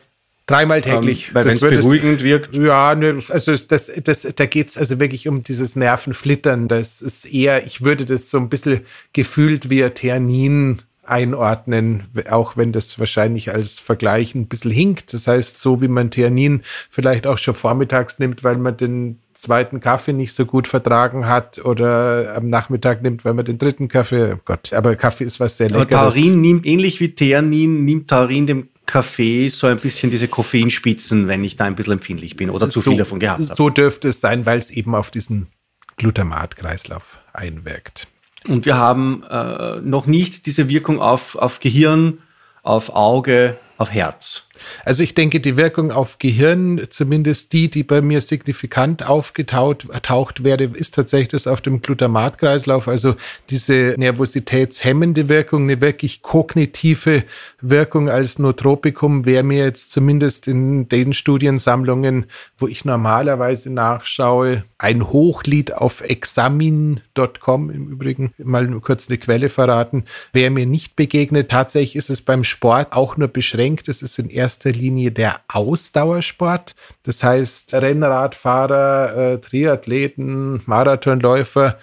Dreimal 0.47 0.83
täglich. 0.83 1.29
Ähm, 1.29 1.35
weil 1.35 1.45
wenn 1.47 1.57
es 1.57 1.61
beruhigend 1.61 2.23
wirkt. 2.23 2.55
Ja, 2.55 2.95
ne, 2.95 3.19
also 3.31 3.57
das, 3.57 3.91
das, 4.03 4.29
da 4.37 4.47
geht 4.47 4.69
es 4.69 4.77
also 4.77 5.01
wirklich 5.01 5.27
um 5.27 5.43
dieses 5.43 5.75
Nervenflittern. 5.75 6.69
Das 6.69 7.01
ist 7.01 7.25
eher, 7.25 7.67
ich 7.67 7.83
würde 7.83 8.05
das 8.05 8.29
so 8.29 8.39
ein 8.39 8.51
bisschen 8.51 8.83
gefühlt 9.15 9.71
wie 9.71 9.89
Theanin 9.89 10.83
einordnen, 11.06 12.04
auch 12.30 12.56
wenn 12.56 12.73
das 12.73 12.99
wahrscheinlich 12.99 13.52
als 13.52 13.80
Vergleich 13.80 14.34
ein 14.34 14.46
bisschen 14.46 14.70
hinkt. 14.70 15.12
Das 15.12 15.26
heißt, 15.26 15.61
so 15.61 15.80
wie 15.82 15.88
man 15.88 16.11
Theanin 16.11 16.62
vielleicht 16.90 17.26
auch 17.26 17.38
schon 17.38 17.54
vormittags 17.54 18.18
nimmt, 18.18 18.44
weil 18.44 18.56
man 18.56 18.76
den 18.76 19.18
zweiten 19.34 19.80
Kaffee 19.80 20.12
nicht 20.12 20.32
so 20.32 20.46
gut 20.46 20.66
vertragen 20.66 21.26
hat 21.26 21.64
oder 21.64 22.34
am 22.37 22.49
Nachmittag 22.49 23.02
nimmt, 23.02 23.25
weil 23.25 23.34
man 23.34 23.44
den 23.44 23.58
dritten 23.58 23.88
Kaffee, 23.88 24.34
oh 24.34 24.40
Gott, 24.44 24.73
aber 24.73 24.96
Kaffee 24.96 25.25
ist 25.25 25.40
was 25.40 25.56
sehr 25.56 25.68
Leckeres. 25.68 25.94
Aber 25.94 26.11
Taurin 26.11 26.40
nimmt, 26.40 26.66
ähnlich 26.66 27.00
wie 27.00 27.14
Theanin, 27.14 27.84
nimmt 27.84 28.08
Taurin 28.08 28.46
dem 28.46 28.68
Kaffee 28.87 29.49
so 29.49 29.66
ein 29.66 29.78
bisschen 29.78 30.11
diese 30.11 30.28
Koffeinspitzen, 30.28 31.26
wenn 31.26 31.42
ich 31.42 31.56
da 31.56 31.64
ein 31.64 31.75
bisschen 31.75 31.94
empfindlich 31.94 32.37
bin 32.37 32.50
oder 32.50 32.68
zu 32.68 32.80
so, 32.80 32.90
viel 32.90 32.99
davon 32.99 33.18
gehabt 33.18 33.42
habe. 33.42 33.54
So 33.54 33.70
dürfte 33.70 34.08
es 34.08 34.20
sein, 34.20 34.46
weil 34.46 34.58
es 34.58 34.70
eben 34.70 34.94
auf 34.94 35.11
diesen 35.11 35.49
Glutamatkreislauf 35.96 37.20
einwirkt. 37.32 38.08
Und 38.47 38.67
wir 38.67 38.77
haben 38.77 39.23
äh, 39.31 39.81
noch 39.81 40.07
nicht 40.07 40.47
diese 40.47 40.69
Wirkung 40.69 41.01
auf, 41.01 41.37
auf 41.37 41.61
Gehirn, 41.61 42.19
auf 42.63 42.95
Auge, 42.95 43.57
auf 43.79 43.91
Herz. 43.91 44.44
Also 44.84 45.02
ich 45.02 45.14
denke, 45.14 45.40
die 45.40 45.56
Wirkung 45.56 45.90
auf 45.90 46.18
Gehirn, 46.18 46.82
zumindest 46.88 47.52
die, 47.52 47.70
die 47.70 47.82
bei 47.82 48.00
mir 48.00 48.20
signifikant 48.20 49.06
aufgetaucht 49.08 50.44
wäre, 50.44 50.64
ist 50.64 50.94
tatsächlich 50.94 51.28
das 51.28 51.46
auf 51.46 51.61
dem 51.61 51.82
Glutamatkreislauf. 51.82 52.88
Also 52.88 53.14
diese 53.50 53.94
nervositätshemmende 53.96 55.28
Wirkung, 55.28 55.64
eine 55.64 55.80
wirklich 55.80 56.23
kognitive 56.23 57.25
Wirkung 57.61 58.08
als 58.08 58.38
Nootropikum 58.38 59.25
wäre 59.25 59.42
mir 59.42 59.64
jetzt 59.64 59.90
zumindest 59.90 60.49
in 60.49 60.88
den 60.88 61.12
Studiensammlungen, 61.12 62.26
wo 62.58 62.68
ich 62.68 62.84
normalerweise 62.84 63.73
nachschaue, 63.73 64.64
ein 64.78 65.08
Hochlied 65.08 65.75
auf 65.75 66.02
examin.com 66.02 67.70
im 67.70 67.88
Übrigen 67.88 68.32
mal 68.38 68.68
kurz 68.80 69.08
eine 69.08 69.18
Quelle 69.18 69.49
verraten, 69.49 70.04
wäre 70.32 70.50
mir 70.50 70.66
nicht 70.66 70.96
begegnet. 70.96 71.50
Tatsächlich 71.50 71.96
ist 71.96 72.11
es 72.11 72.23
beim 72.23 72.44
Sport 72.44 72.92
auch 72.92 73.16
nur 73.16 73.28
beschränkt. 73.28 73.88
Es 73.88 74.02
ist 74.02 74.18
in 74.18 74.30
Linie 74.71 75.11
der 75.13 75.41
Ausdauersport. 75.49 76.75
Das 77.03 77.23
heißt, 77.23 77.75
Rennradfahrer, 77.75 79.35
äh, 79.35 79.39
Triathleten, 79.39 80.63
Marathonläufer, 80.67 81.79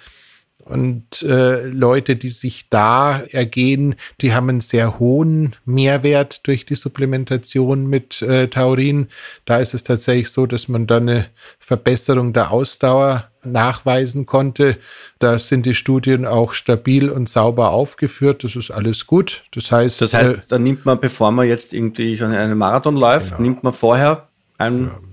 und 0.66 1.24
äh, 1.24 1.66
Leute, 1.66 2.16
die 2.16 2.30
sich 2.30 2.70
da 2.70 3.20
ergehen, 3.32 3.96
die 4.22 4.34
haben 4.34 4.50
einen 4.50 4.62
sehr 4.62 5.00
hohen 5.00 5.54
Mehrwert 5.66 6.46
durch 6.48 6.66
die 6.66 6.76
Supplementation 6.76 7.88
mit 7.88 8.22
äh, 8.22 8.48
Taurin. 8.48 9.08
Da 9.46 9.58
ist 9.58 9.74
es 9.74 9.84
tatsächlich 9.84 10.30
so, 10.30 10.46
dass 10.46 10.68
man 10.68 10.88
da 10.88 10.98
eine 10.98 11.26
Verbesserung 11.60 12.34
der 12.34 12.52
Ausdauer 12.52 13.28
nachweisen 13.44 14.26
konnte. 14.26 14.78
Da 15.20 15.40
sind 15.40 15.66
die 15.66 15.74
Studien 15.74 16.26
auch 16.26 16.54
stabil 16.54 17.10
und 17.10 17.28
sauber 17.28 17.72
aufgeführt. 17.72 18.44
Das 18.44 18.56
ist 18.56 18.70
alles 18.72 19.08
gut. 19.08 19.44
Das 19.52 19.72
heißt, 19.72 20.02
das 20.02 20.14
heißt, 20.14 20.32
äh, 20.32 20.38
da 20.48 20.60
nimmt 20.60 20.86
man, 20.86 21.00
bevor 21.00 21.32
man 21.32 21.48
jetzt 21.48 21.74
irgendwie 21.74 22.22
einen 22.22 22.58
Marathon 22.58 22.96
läuft, 22.96 23.30
genau. 23.32 23.42
nimmt 23.42 23.64
man 23.64 23.74
vorher 23.74 24.28
ein 24.58 24.86
ja 24.86 25.11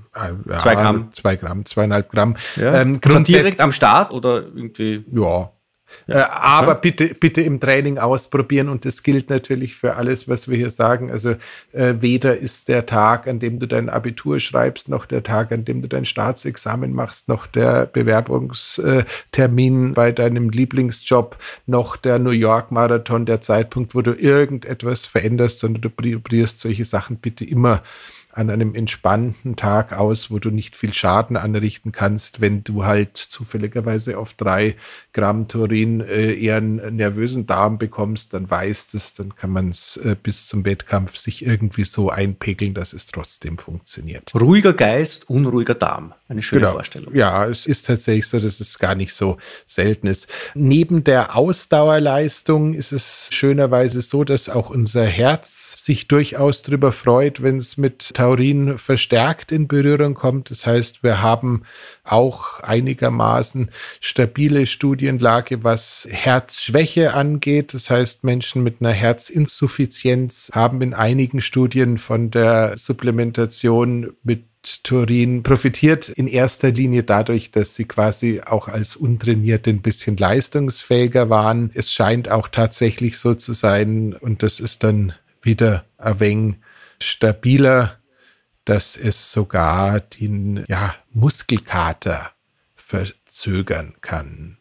ja, 0.48 0.58
zwei 0.58 0.74
Gramm. 0.74 1.08
Zwei 1.12 1.36
Gramm, 1.36 1.64
zweieinhalb 1.64 2.10
Gramm. 2.10 2.36
Ja. 2.56 2.80
Ähm, 2.80 3.00
direkt 3.00 3.60
am 3.60 3.72
Start 3.72 4.12
oder 4.12 4.42
irgendwie? 4.42 5.04
Ja. 5.12 5.50
Ja, 6.06 6.20
äh, 6.20 6.30
aber 6.30 6.68
ja. 6.68 6.74
bitte, 6.74 7.14
bitte 7.14 7.42
im 7.42 7.60
Training 7.60 7.98
ausprobieren 7.98 8.68
und 8.68 8.84
das 8.84 9.02
gilt 9.02 9.30
natürlich 9.30 9.74
für 9.74 9.96
alles, 9.96 10.28
was 10.28 10.48
wir 10.48 10.56
hier 10.56 10.70
sagen. 10.70 11.10
Also 11.10 11.30
äh, 11.72 11.94
weder 12.00 12.36
ist 12.36 12.68
der 12.68 12.86
Tag, 12.86 13.26
an 13.26 13.38
dem 13.38 13.58
du 13.58 13.66
dein 13.66 13.88
Abitur 13.88 14.40
schreibst, 14.40 14.88
noch 14.88 15.06
der 15.06 15.22
Tag, 15.22 15.52
an 15.52 15.64
dem 15.64 15.82
du 15.82 15.88
dein 15.88 16.04
Staatsexamen 16.04 16.92
machst, 16.92 17.28
noch 17.28 17.46
der 17.46 17.86
Bewerbungstermin 17.86 19.94
bei 19.94 20.12
deinem 20.12 20.50
Lieblingsjob, 20.50 21.36
noch 21.66 21.96
der 21.96 22.18
New 22.18 22.30
York 22.30 22.70
Marathon, 22.70 23.26
der 23.26 23.40
Zeitpunkt, 23.40 23.94
wo 23.94 24.02
du 24.02 24.12
irgendetwas 24.12 25.06
veränderst, 25.06 25.58
sondern 25.58 25.82
du 25.82 25.90
probierst 25.90 26.60
solche 26.60 26.84
Sachen 26.84 27.16
bitte 27.16 27.44
immer 27.44 27.82
an 28.38 28.50
einem 28.50 28.76
entspannten 28.76 29.56
Tag 29.56 29.92
aus, 29.92 30.30
wo 30.30 30.38
du 30.38 30.50
nicht 30.50 30.76
viel 30.76 30.92
Schaden 30.92 31.36
anrichten 31.36 31.90
kannst, 31.90 32.40
wenn 32.40 32.62
du 32.62 32.84
halt 32.84 33.16
zufälligerweise 33.16 34.16
auf 34.16 34.32
drei 34.34 34.76
Gramm 35.12 35.48
Turin 35.48 36.00
äh, 36.00 36.34
eher 36.34 36.58
einen 36.58 36.94
nervösen 36.94 37.48
Darm 37.48 37.78
bekommst, 37.78 38.34
dann 38.34 38.48
weißt 38.48 38.94
es, 38.94 39.14
dann 39.14 39.34
kann 39.34 39.50
man 39.50 39.70
es 39.70 39.96
äh, 39.96 40.14
bis 40.22 40.46
zum 40.46 40.64
Wettkampf 40.64 41.16
sich 41.16 41.44
irgendwie 41.44 41.82
so 41.82 42.10
einpegeln, 42.10 42.74
dass 42.74 42.92
es 42.92 43.06
trotzdem 43.06 43.58
funktioniert. 43.58 44.32
Ruhiger 44.36 44.72
Geist, 44.72 45.28
unruhiger 45.28 45.74
Darm. 45.74 46.14
Eine 46.28 46.42
schöne 46.42 46.60
genau. 46.60 46.72
Vorstellung. 46.74 47.14
Ja, 47.16 47.46
es 47.46 47.66
ist 47.66 47.86
tatsächlich 47.86 48.28
so, 48.28 48.38
dass 48.38 48.60
es 48.60 48.78
gar 48.78 48.94
nicht 48.94 49.14
so 49.14 49.38
selten 49.66 50.06
ist. 50.06 50.28
Neben 50.54 51.02
der 51.02 51.34
Ausdauerleistung 51.34 52.74
ist 52.74 52.92
es 52.92 53.30
schönerweise 53.32 54.00
so, 54.00 54.22
dass 54.22 54.48
auch 54.48 54.70
unser 54.70 55.06
Herz 55.06 55.82
sich 55.82 56.06
durchaus 56.06 56.62
darüber 56.62 56.92
freut, 56.92 57.42
wenn 57.42 57.56
es 57.56 57.78
mit 57.78 58.12
Taurin 58.28 58.76
verstärkt 58.76 59.52
in 59.52 59.68
Berührung 59.68 60.12
kommt. 60.12 60.50
Das 60.50 60.66
heißt, 60.66 61.02
wir 61.02 61.22
haben 61.22 61.62
auch 62.04 62.60
einigermaßen 62.60 63.70
stabile 64.00 64.66
Studienlage, 64.66 65.64
was 65.64 66.06
Herzschwäche 66.10 67.14
angeht. 67.14 67.72
Das 67.72 67.88
heißt, 67.88 68.24
Menschen 68.24 68.62
mit 68.62 68.80
einer 68.80 68.92
Herzinsuffizienz 68.92 70.50
haben 70.52 70.82
in 70.82 70.92
einigen 70.92 71.40
Studien 71.40 71.96
von 71.96 72.30
der 72.30 72.76
Supplementation 72.76 74.12
mit 74.22 74.44
Turin 74.82 75.42
profitiert 75.42 76.10
in 76.10 76.28
erster 76.28 76.70
Linie 76.70 77.04
dadurch, 77.04 77.50
dass 77.50 77.76
sie 77.76 77.86
quasi 77.86 78.42
auch 78.44 78.68
als 78.68 78.94
Untrainierte 78.94 79.70
ein 79.70 79.80
bisschen 79.80 80.18
leistungsfähiger 80.18 81.30
waren. 81.30 81.70
Es 81.72 81.90
scheint 81.90 82.28
auch 82.28 82.48
tatsächlich 82.48 83.16
so 83.16 83.34
zu 83.34 83.54
sein, 83.54 84.12
und 84.12 84.42
das 84.42 84.60
ist 84.60 84.84
dann 84.84 85.14
wieder 85.40 85.86
ein 85.96 86.20
wenig 86.20 86.56
stabiler, 87.00 87.97
dass 88.68 88.98
es 88.98 89.32
sogar 89.32 90.00
den 90.00 90.64
ja, 90.68 90.94
Muskelkater 91.14 92.32
verzögern 92.76 93.94
kann. 94.02 94.58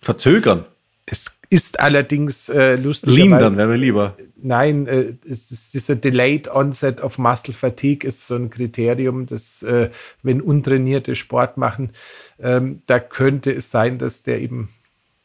Verzögern? 0.00 0.64
Es 1.04 1.38
ist 1.50 1.78
allerdings 1.78 2.48
äh, 2.48 2.76
lustig. 2.76 3.14
Lindern 3.14 3.58
wäre 3.58 3.68
mir 3.68 3.76
lieber. 3.76 4.16
Nein, 4.36 4.86
äh, 4.86 5.12
dieser 5.22 5.96
Delayed 5.96 6.48
Onset 6.48 7.02
of 7.02 7.18
Muscle 7.18 7.52
Fatigue 7.52 8.08
ist 8.08 8.26
so 8.26 8.36
ein 8.36 8.48
Kriterium, 8.48 9.26
dass 9.26 9.62
äh, 9.62 9.90
wenn 10.22 10.40
untrainierte 10.40 11.14
Sport 11.14 11.58
machen, 11.58 11.90
ähm, 12.40 12.80
da 12.86 13.00
könnte 13.00 13.52
es 13.52 13.70
sein, 13.70 13.98
dass 13.98 14.22
der 14.22 14.40
eben 14.40 14.70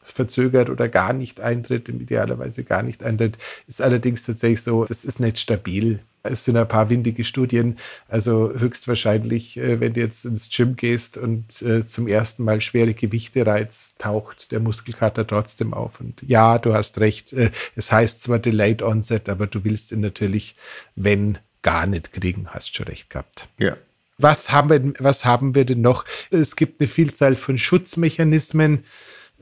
verzögert 0.02 0.68
oder 0.68 0.88
gar 0.88 1.14
nicht 1.14 1.40
eintritt, 1.40 1.88
idealerweise 1.88 2.62
gar 2.64 2.82
nicht 2.82 3.02
eintritt, 3.02 3.38
ist 3.66 3.80
allerdings 3.80 4.24
tatsächlich 4.24 4.62
so, 4.62 4.84
das 4.84 5.06
ist 5.06 5.18
nicht 5.18 5.38
stabil. 5.38 6.00
Es 6.30 6.44
sind 6.44 6.56
ein 6.56 6.68
paar 6.68 6.90
windige 6.90 7.24
Studien. 7.24 7.76
Also 8.08 8.52
höchstwahrscheinlich, 8.56 9.56
äh, 9.56 9.80
wenn 9.80 9.92
du 9.94 10.00
jetzt 10.00 10.24
ins 10.24 10.50
Gym 10.50 10.76
gehst 10.76 11.16
und 11.16 11.62
äh, 11.62 11.84
zum 11.84 12.08
ersten 12.08 12.44
Mal 12.44 12.60
schwere 12.60 12.94
Gewichte 12.94 13.46
reizt, 13.46 13.98
taucht 14.00 14.52
der 14.52 14.60
Muskelkater 14.60 15.26
trotzdem 15.26 15.74
auf. 15.74 16.00
Und 16.00 16.22
ja, 16.26 16.58
du 16.58 16.74
hast 16.74 16.98
recht. 16.98 17.32
Äh, 17.32 17.50
es 17.74 17.92
heißt 17.92 18.22
zwar 18.22 18.38
Delayed 18.38 18.82
Onset, 18.82 19.28
aber 19.28 19.46
du 19.46 19.64
willst 19.64 19.92
ihn 19.92 20.00
natürlich, 20.00 20.56
wenn 20.94 21.38
gar 21.62 21.86
nicht 21.86 22.12
kriegen, 22.12 22.48
hast 22.48 22.74
schon 22.74 22.86
recht 22.86 23.10
gehabt. 23.10 23.48
Ja. 23.58 23.76
Was 24.18 24.50
haben 24.50 24.70
wir, 24.70 24.94
was 24.98 25.24
haben 25.24 25.54
wir 25.54 25.64
denn 25.64 25.80
noch? 25.80 26.04
Es 26.30 26.56
gibt 26.56 26.80
eine 26.80 26.88
Vielzahl 26.88 27.36
von 27.36 27.56
Schutzmechanismen, 27.56 28.84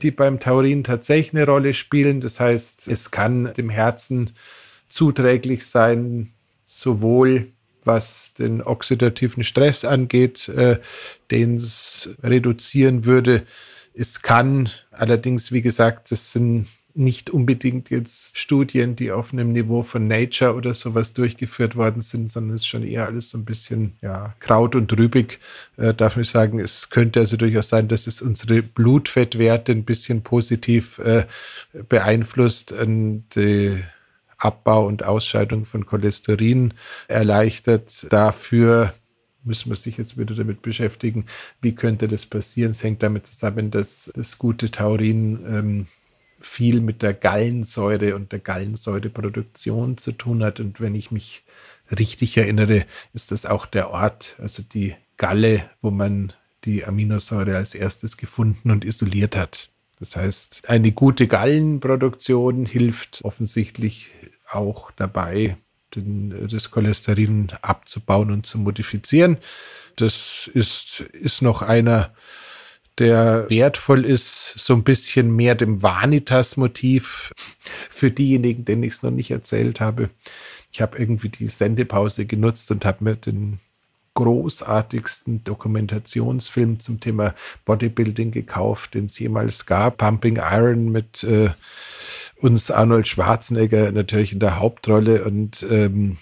die 0.01 0.11
beim 0.11 0.39
Taurin 0.39 0.83
tatsächlich 0.83 1.33
eine 1.33 1.51
Rolle 1.51 1.73
spielen. 1.73 2.21
Das 2.21 2.39
heißt, 2.39 2.87
es 2.87 3.09
kann 3.09 3.53
dem 3.55 3.69
Herzen 3.69 4.31
zuträglich 4.87 5.65
sein, 5.65 6.31
sowohl 6.67 7.47
was 7.83 8.33
den 8.33 8.61
oxidativen 8.61 9.43
Stress 9.43 9.85
angeht, 9.85 10.49
äh, 10.49 10.77
den 11.31 11.55
es 11.55 12.09
reduzieren 12.21 13.05
würde. 13.05 13.43
Es 13.95 14.21
kann 14.21 14.69
allerdings, 14.91 15.51
wie 15.51 15.61
gesagt, 15.61 16.11
das 16.11 16.33
sind 16.33 16.67
nicht 16.93 17.29
unbedingt 17.29 17.89
jetzt 17.91 18.37
Studien, 18.39 18.95
die 18.95 19.11
auf 19.11 19.31
einem 19.31 19.53
Niveau 19.53 19.83
von 19.83 20.07
Nature 20.07 20.55
oder 20.55 20.73
sowas 20.73 21.13
durchgeführt 21.13 21.75
worden 21.75 22.01
sind, 22.01 22.29
sondern 22.29 22.55
es 22.55 22.63
ist 22.63 22.67
schon 22.67 22.83
eher 22.83 23.05
alles 23.05 23.29
so 23.29 23.37
ein 23.37 23.45
bisschen 23.45 23.95
ja, 24.01 24.35
kraut 24.39 24.75
und 24.75 24.89
trübig. 24.89 25.39
Äh, 25.77 25.93
darf 25.93 26.17
ich 26.17 26.27
sagen, 26.27 26.59
es 26.59 26.89
könnte 26.89 27.21
also 27.21 27.37
durchaus 27.37 27.69
sein, 27.69 27.87
dass 27.87 28.07
es 28.07 28.21
unsere 28.21 28.63
Blutfettwerte 28.63 29.71
ein 29.71 29.85
bisschen 29.85 30.23
positiv 30.23 30.99
äh, 30.99 31.25
beeinflusst 31.87 32.71
und 32.71 33.25
die 33.35 33.83
Abbau 34.37 34.85
und 34.85 35.03
Ausscheidung 35.03 35.65
von 35.65 35.85
Cholesterin 35.85 36.73
erleichtert. 37.07 38.07
Dafür 38.11 38.93
müssen 39.43 39.69
wir 39.69 39.75
sich 39.75 39.97
jetzt 39.97 40.17
wieder 40.17 40.35
damit 40.35 40.61
beschäftigen, 40.61 41.25
wie 41.61 41.73
könnte 41.73 42.07
das 42.07 42.25
passieren. 42.25 42.71
Es 42.71 42.83
hängt 42.83 43.01
damit 43.01 43.27
zusammen, 43.27 43.71
dass 43.71 44.11
das 44.15 44.37
gute 44.37 44.69
Taurin 44.69 45.45
ähm, 45.47 45.87
viel 46.39 46.81
mit 46.81 47.01
der 47.01 47.13
Gallensäure 47.13 48.15
und 48.15 48.31
der 48.31 48.39
Gallensäureproduktion 48.39 49.97
zu 49.97 50.11
tun 50.11 50.43
hat. 50.43 50.59
Und 50.59 50.79
wenn 50.79 50.95
ich 50.95 51.11
mich 51.11 51.43
richtig 51.97 52.37
erinnere, 52.37 52.85
ist 53.13 53.31
das 53.31 53.45
auch 53.45 53.65
der 53.65 53.89
Ort, 53.89 54.35
also 54.39 54.61
die 54.61 54.95
Galle, 55.17 55.69
wo 55.81 55.89
man 55.89 56.33
die 56.63 56.85
Aminosäure 56.85 57.55
als 57.55 57.73
erstes 57.73 58.17
gefunden 58.17 58.71
und 58.71 58.85
isoliert 58.85 59.35
hat. 59.35 59.71
Das 59.99 60.15
heißt, 60.15 60.69
eine 60.69 60.91
gute 60.91 61.27
Gallenproduktion 61.27 62.65
hilft 62.65 63.21
offensichtlich 63.23 64.11
auch 64.49 64.91
dabei, 64.91 65.57
den, 65.95 66.47
das 66.47 66.71
Cholesterin 66.71 67.47
abzubauen 67.61 68.31
und 68.31 68.45
zu 68.45 68.59
modifizieren. 68.59 69.37
Das 69.95 70.49
ist, 70.53 70.99
ist 70.99 71.41
noch 71.41 71.61
einer, 71.61 72.13
der 72.99 73.49
wertvoll 73.49 74.05
ist, 74.05 74.53
so 74.57 74.73
ein 74.73 74.83
bisschen 74.83 75.35
mehr 75.35 75.55
dem 75.55 75.81
Vanitas-Motiv 75.81 77.33
für 77.89 78.11
diejenigen, 78.11 78.65
denen 78.65 78.83
ich 78.83 78.93
es 78.93 79.03
noch 79.03 79.11
nicht 79.11 79.31
erzählt 79.31 79.79
habe. 79.79 80.09
Ich 80.71 80.81
habe 80.81 80.97
irgendwie 80.97 81.29
die 81.29 81.47
Sendepause 81.47 82.25
genutzt 82.25 82.69
und 82.71 82.85
habe 82.85 83.03
mir 83.03 83.15
den 83.15 83.59
großartigsten 84.17 85.43
Dokumentationsfilm 85.43 86.79
zum 86.79 86.99
Thema 86.99 87.35
Bodybuilding 87.65 88.31
gekauft, 88.31 88.95
den 88.95 89.05
es 89.05 89.19
jemals 89.19 89.67
gab. 89.67 89.97
Pumping 89.99 90.37
Iron 90.37 90.91
mit 90.91 91.23
äh, 91.23 91.51
uns 92.41 92.71
Arnold 92.71 93.07
Schwarzenegger 93.07 93.91
natürlich 93.91 94.33
in 94.33 94.39
der 94.39 94.59
Hauptrolle 94.59 95.23
und 95.23 95.63
ähm, 95.69 96.17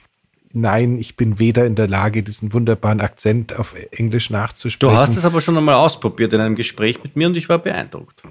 nein, 0.52 0.98
ich 0.98 1.16
bin 1.16 1.40
weder 1.40 1.66
in 1.66 1.76
der 1.76 1.88
Lage, 1.88 2.22
diesen 2.22 2.52
wunderbaren 2.52 3.00
Akzent 3.00 3.58
auf 3.58 3.74
Englisch 3.92 4.30
nachzusprechen. 4.30 4.94
Du 4.94 5.00
hast 5.00 5.16
es 5.16 5.24
aber 5.24 5.40
schon 5.40 5.58
einmal 5.58 5.76
ausprobiert 5.76 6.34
in 6.34 6.42
einem 6.42 6.56
Gespräch 6.56 7.02
mit 7.02 7.16
mir 7.16 7.28
und 7.28 7.38
ich 7.38 7.48
war 7.48 7.60
beeindruckt. 7.60 8.24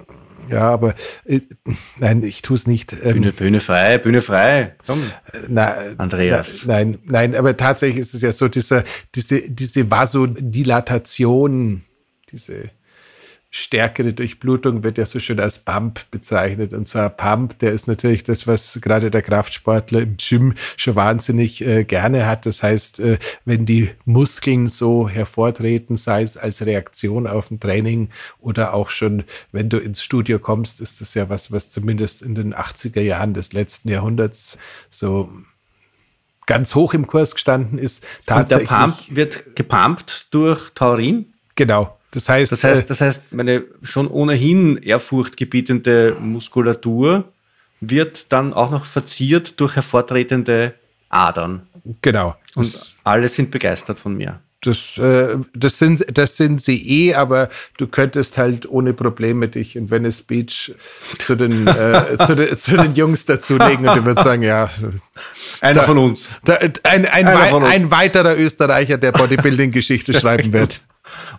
Ja, 0.49 0.69
aber 0.69 0.95
äh, 1.25 1.41
nein, 1.97 2.23
ich 2.23 2.41
tue 2.41 2.55
es 2.55 2.67
nicht. 2.67 2.93
Ähm, 2.93 3.13
Bühne, 3.13 3.31
Bühne 3.31 3.59
frei, 3.59 3.97
Bühne 3.97 4.21
frei. 4.21 4.75
Komm, 4.85 5.01
na, 5.47 5.75
Andreas. 5.97 6.63
Na, 6.65 6.73
nein, 6.73 6.99
nein, 7.05 7.35
aber 7.35 7.57
tatsächlich 7.57 7.99
ist 8.01 8.13
es 8.13 8.21
ja 8.21 8.31
so, 8.31 8.47
diese, 8.47 8.83
diese, 9.15 9.41
diese 9.49 9.91
Vasodilatation, 9.91 11.83
diese 12.31 12.69
stärkere 13.55 14.11
Durchblutung 14.11 14.83
wird 14.83 14.97
ja 14.97 15.05
so 15.05 15.19
schön 15.19 15.39
als 15.39 15.59
Pump 15.59 16.11
bezeichnet. 16.11 16.73
Und 16.73 16.89
so 16.89 16.99
ein 16.99 17.15
Pump, 17.15 17.57
der 17.59 17.71
ist 17.71 17.87
natürlich 17.87 18.25
das, 18.25 18.47
was 18.47 18.79
gerade 18.81 19.09
der 19.09 19.21
Kraftsportler 19.21 20.01
im 20.01 20.17
Gym 20.17 20.55
schon 20.75 20.95
wahnsinnig 20.95 21.65
äh, 21.65 21.85
gerne 21.85 22.25
hat. 22.25 22.45
Das 22.45 22.61
heißt, 22.61 22.99
äh, 22.99 23.17
wenn 23.45 23.65
die 23.65 23.91
Muskeln 24.03 24.67
so 24.67 25.07
hervortreten, 25.07 25.95
sei 25.95 26.23
es 26.23 26.35
als 26.35 26.65
Reaktion 26.65 27.27
auf 27.27 27.49
ein 27.49 27.61
Training 27.61 28.09
oder 28.39 28.73
auch 28.73 28.89
schon, 28.89 29.23
wenn 29.53 29.69
du 29.69 29.77
ins 29.77 30.03
Studio 30.03 30.37
kommst, 30.37 30.81
ist 30.81 30.99
das 30.99 31.13
ja 31.13 31.29
was, 31.29 31.49
was 31.53 31.69
zumindest 31.69 32.23
in 32.23 32.35
den 32.35 32.53
80er 32.53 33.01
Jahren 33.01 33.33
des 33.33 33.53
letzten 33.53 33.87
Jahrhunderts 33.87 34.57
so 34.89 35.29
ganz 36.45 36.75
hoch 36.75 36.93
im 36.93 37.07
Kurs 37.07 37.33
gestanden 37.33 37.79
ist. 37.79 38.03
Tatsächlich, 38.25 38.69
Und 38.69 38.77
der 38.77 38.85
Pump 38.85 39.15
wird 39.15 39.55
gepumpt 39.55 40.27
durch 40.31 40.71
Taurin? 40.71 41.33
Genau. 41.55 41.94
Das 42.15 42.29
heißt, 42.29 42.51
das 42.53 42.63
heißt, 42.63 42.81
äh, 42.81 42.85
das 42.85 43.01
heißt, 43.01 43.33
meine 43.33 43.65
schon 43.83 44.07
ohnehin 44.07 44.77
ehrfurchtgebietende 44.77 46.15
Muskulatur 46.17 47.25
wird 47.81 48.31
dann 48.31 48.53
auch 48.53 48.71
noch 48.71 48.85
verziert 48.85 49.59
durch 49.59 49.75
hervortretende 49.75 50.73
Adern. 51.09 51.67
Genau. 52.01 52.35
Und 52.55 52.73
das, 52.73 52.93
alle 53.03 53.27
sind 53.27 53.51
begeistert 53.51 53.99
von 53.99 54.15
mir. 54.15 54.39
Das, 54.61 54.97
äh, 54.97 55.37
das, 55.53 55.77
sind, 55.77 56.05
das 56.17 56.37
sind 56.37 56.61
sie 56.61 57.09
eh, 57.09 57.15
aber 57.15 57.49
du 57.77 57.85
könntest 57.85 58.37
halt 58.37 58.67
ohne 58.67 58.93
Probleme 58.93 59.49
dich 59.49 59.75
in 59.75 59.91
Venice 59.91 60.21
Beach 60.21 60.73
zu 61.19 61.35
den, 61.35 61.67
äh, 61.67 62.17
zu, 62.25 62.33
den 62.33 62.57
zu, 62.57 62.77
den 62.77 62.95
Jungs 62.95 63.25
dazulegen 63.25 63.87
und 63.87 63.95
die 63.97 64.05
würden 64.05 64.23
sagen, 64.23 64.41
ja. 64.41 64.69
Einer 65.59 65.81
da, 65.81 65.83
von 65.83 65.97
uns. 65.97 66.29
Da, 66.45 66.55
ein, 66.55 67.05
ein, 67.05 67.27
ein, 67.27 67.63
ein 67.63 67.91
weiterer 67.91 68.37
Österreicher, 68.37 68.97
der 68.97 69.11
Bodybuilding-Geschichte 69.11 70.13
schreiben 70.13 70.53
wird. 70.53 70.81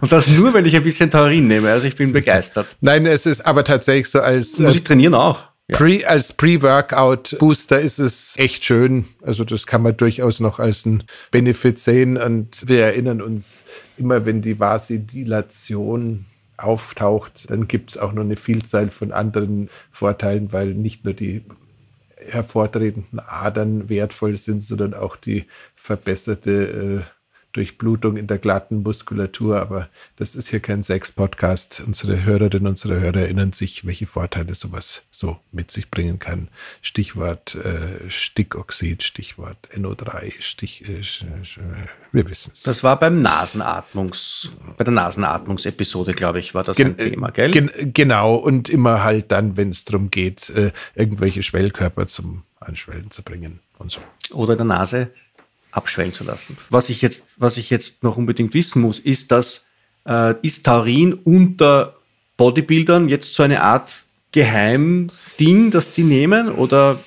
Und 0.00 0.12
das 0.12 0.26
nur, 0.28 0.54
wenn 0.54 0.64
ich 0.64 0.76
ein 0.76 0.85
bisschen 0.85 1.11
Taurin 1.11 1.49
nehme. 1.49 1.71
Also 1.71 1.87
ich 1.87 1.97
bin 1.97 2.12
begeistert. 2.12 2.66
Nein, 2.80 3.06
es 3.06 3.26
ist 3.26 3.45
aber 3.47 3.64
tatsächlich 3.64 4.09
so 4.09 4.21
als. 4.21 4.59
Muss 4.59 4.75
ich 4.75 4.85
trainieren 4.85 5.14
auch? 5.14 5.45
Ja. 5.68 5.78
Pre, 5.78 6.06
als 6.06 6.33
Pre-Workout-Booster 6.33 7.80
ist 7.80 7.99
es 7.99 8.35
echt 8.37 8.64
schön. 8.64 9.04
Also 9.23 9.42
das 9.45 9.66
kann 9.66 9.83
man 9.83 9.97
durchaus 9.97 10.38
noch 10.38 10.61
als 10.61 10.87
ein 10.87 11.02
Benefit 11.33 11.80
sehen. 11.80 12.16
Und 12.16 12.68
wir 12.68 12.85
erinnern 12.85 13.21
uns 13.21 13.64
immer, 13.97 14.25
wenn 14.25 14.42
die 14.42 14.61
Vasidilation 14.61 16.25
auftaucht, 16.56 17.50
dann 17.50 17.66
gibt 17.66 17.90
es 17.90 17.99
auch 17.99 18.12
noch 18.12 18.23
eine 18.23 18.37
Vielzahl 18.37 18.90
von 18.90 19.11
anderen 19.12 19.68
Vorteilen, 19.90 20.52
weil 20.52 20.68
nicht 20.68 21.04
nur 21.04 21.14
die 21.14 21.42
hervortretenden 22.16 23.21
Adern 23.21 23.88
wertvoll 23.88 24.37
sind, 24.37 24.62
sondern 24.62 24.95
auch 24.95 25.16
die 25.16 25.47
verbesserte 25.75 27.04
äh, 27.04 27.15
Durchblutung 27.56 28.16
in 28.16 28.26
der 28.26 28.38
glatten 28.38 28.82
Muskulatur. 28.82 29.60
Aber 29.60 29.88
das 30.16 30.34
ist 30.34 30.48
hier 30.48 30.60
kein 30.60 30.82
Sex-Podcast. 30.82 31.82
Unsere 31.86 32.25
Hörerinnen, 32.25 32.66
unsere 32.68 33.00
Hörer 33.00 33.20
erinnern 33.20 33.52
sich, 33.52 33.86
welche 33.86 34.06
Vorteile 34.06 34.54
sowas 34.54 35.04
so 35.10 35.38
mit 35.52 35.70
sich 35.70 35.90
bringen 35.90 36.18
kann. 36.18 36.48
Stichwort 36.82 37.54
äh, 37.54 38.10
Stickoxid, 38.10 39.02
Stichwort 39.02 39.56
NO3, 39.75 40.32
Stich, 40.40 40.86
äh, 40.88 41.02
wir 42.12 42.28
wissen 42.28 42.52
es. 42.52 42.62
Das 42.62 42.84
war 42.84 43.00
beim 43.00 43.22
Nasenatmungs, 43.22 44.50
bei 44.76 44.84
der 44.84 44.92
Nasenatmungsepisode, 44.92 46.12
glaube 46.12 46.38
ich, 46.38 46.54
war 46.54 46.64
das 46.64 46.76
Gen 46.76 46.88
ein 46.88 46.96
Thema, 46.98 47.30
gell? 47.30 47.50
Gen 47.50 47.70
genau, 47.94 48.36
und 48.36 48.68
immer 48.68 49.02
halt 49.02 49.32
dann, 49.32 49.56
wenn 49.56 49.70
es 49.70 49.84
darum 49.84 50.10
geht, 50.10 50.50
äh, 50.50 50.72
irgendwelche 50.94 51.42
Schwellkörper 51.42 52.06
zum 52.06 52.42
Anschwellen 52.60 53.10
zu 53.10 53.22
bringen 53.22 53.60
und 53.78 53.90
so. 53.92 54.00
Oder 54.32 54.56
der 54.56 54.66
Nase 54.66 55.10
abschwellen 55.76 56.12
zu 56.12 56.25
lassen. 56.25 56.56
Was 56.71 56.88
ich 56.88 57.02
jetzt, 57.02 57.25
was 57.37 57.56
ich 57.56 57.71
jetzt 57.71 58.02
noch 58.02 58.16
unbedingt 58.16 58.54
wissen 58.54 58.83
muss, 58.83 58.99
ist, 58.99 59.30
dass 59.33 59.66
äh, 60.06 60.35
ist 60.42 60.65
Taurin 60.65 61.15
unter 61.15 61.97
Bodybuildern 62.36 63.08
jetzt 63.08 63.34
so 63.34 63.43
eine 63.43 63.62
Art 63.62 63.91
Geheimding, 64.32 65.71
das 65.71 65.93
die 65.93 66.04
nehmen 66.04 66.50
oder? 66.50 66.99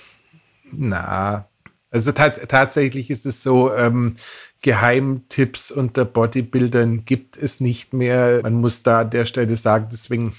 Na, 0.71 1.47
also 1.91 2.11
tats 2.11 2.39
tatsächlich 2.47 3.09
ist 3.09 3.25
es 3.25 3.43
so, 3.43 3.73
ähm, 3.73 4.15
Geheimtipps 4.61 5.71
unter 5.71 6.05
Bodybuildern 6.05 7.05
gibt 7.05 7.37
es 7.37 7.59
nicht 7.59 7.93
mehr. 7.93 8.41
Man 8.43 8.55
muss 8.55 8.83
da 8.83 9.01
an 9.01 9.09
der 9.09 9.25
Stelle 9.25 9.55
sagen, 9.55 9.87
deswegen 9.91 10.33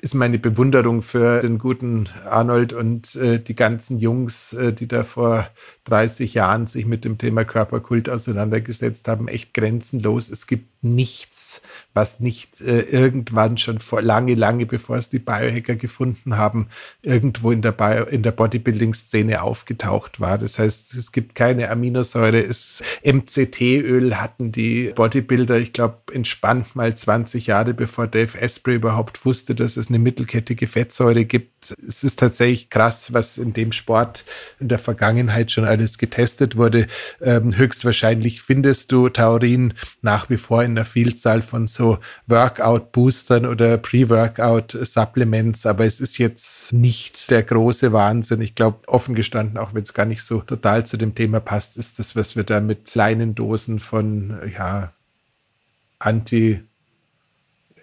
ist 0.00 0.14
meine 0.14 0.38
Bewunderung 0.38 1.02
für 1.02 1.40
den 1.40 1.58
guten 1.58 2.08
Arnold 2.24 2.72
und 2.72 3.16
äh, 3.16 3.38
die 3.38 3.54
ganzen 3.54 3.98
Jungs, 3.98 4.54
äh, 4.54 4.72
die 4.72 4.88
da 4.88 5.04
vor 5.04 5.48
30 5.84 6.34
Jahren 6.34 6.66
sich 6.66 6.86
mit 6.86 7.04
dem 7.04 7.18
Thema 7.18 7.44
Körperkult 7.44 8.08
auseinandergesetzt 8.08 9.08
haben, 9.08 9.28
echt 9.28 9.52
grenzenlos. 9.52 10.30
Es 10.30 10.46
gibt 10.46 10.79
nichts, 10.82 11.60
was 11.92 12.20
nicht 12.20 12.60
äh, 12.60 12.80
irgendwann 12.80 13.58
schon 13.58 13.80
vor 13.80 14.00
lange, 14.00 14.34
lange 14.34 14.64
bevor 14.64 14.96
es 14.96 15.10
die 15.10 15.18
Biohacker 15.18 15.74
gefunden 15.74 16.36
haben, 16.36 16.68
irgendwo 17.02 17.50
in 17.50 17.60
der, 17.60 17.72
Bio, 17.72 18.04
in 18.04 18.22
der 18.22 18.32
Bodybuilding-Szene 18.32 19.42
aufgetaucht 19.42 20.20
war. 20.20 20.38
Das 20.38 20.58
heißt, 20.58 20.94
es 20.94 21.12
gibt 21.12 21.34
keine 21.34 21.70
Aminosäure. 21.70 22.42
Es, 22.42 22.82
MCT-Öl 23.04 24.16
hatten 24.16 24.52
die 24.52 24.92
Bodybuilder, 24.94 25.58
ich 25.58 25.72
glaube, 25.72 25.98
entspannt 26.12 26.74
mal 26.74 26.96
20 26.96 27.46
Jahre 27.46 27.74
bevor 27.74 28.06
Dave 28.06 28.40
Asprey 28.40 28.76
überhaupt 28.76 29.24
wusste, 29.26 29.54
dass 29.54 29.76
es 29.76 29.88
eine 29.88 29.98
mittelkettige 29.98 30.66
Fettsäure 30.66 31.26
gibt. 31.26 31.59
Es 31.86 32.04
ist 32.04 32.18
tatsächlich 32.18 32.70
krass, 32.70 33.12
was 33.12 33.38
in 33.38 33.52
dem 33.52 33.72
Sport 33.72 34.24
in 34.58 34.68
der 34.68 34.78
Vergangenheit 34.78 35.52
schon 35.52 35.64
alles 35.64 35.98
getestet 35.98 36.56
wurde. 36.56 36.86
Ähm, 37.20 37.56
höchstwahrscheinlich 37.56 38.42
findest 38.42 38.92
du 38.92 39.08
Taurin 39.08 39.74
nach 40.02 40.30
wie 40.30 40.38
vor 40.38 40.64
in 40.64 40.74
der 40.74 40.84
Vielzahl 40.84 41.42
von 41.42 41.66
so 41.66 41.98
Workout-Boostern 42.26 43.46
oder 43.46 43.78
Pre-Workout-Supplements, 43.78 45.66
aber 45.66 45.84
es 45.84 46.00
ist 46.00 46.18
jetzt 46.18 46.72
nicht 46.72 47.30
der 47.30 47.42
große 47.42 47.92
Wahnsinn. 47.92 48.40
Ich 48.40 48.54
glaube, 48.54 48.88
offen 48.88 49.14
gestanden, 49.14 49.58
auch 49.58 49.74
wenn 49.74 49.82
es 49.82 49.94
gar 49.94 50.06
nicht 50.06 50.22
so 50.22 50.40
total 50.40 50.86
zu 50.86 50.96
dem 50.96 51.14
Thema 51.14 51.40
passt, 51.40 51.76
ist 51.76 51.98
das, 51.98 52.16
was 52.16 52.36
wir 52.36 52.44
da 52.44 52.60
mit 52.60 52.86
kleinen 52.86 53.34
Dosen 53.34 53.80
von, 53.80 54.40
ja, 54.56 54.92
Anti- 55.98 56.60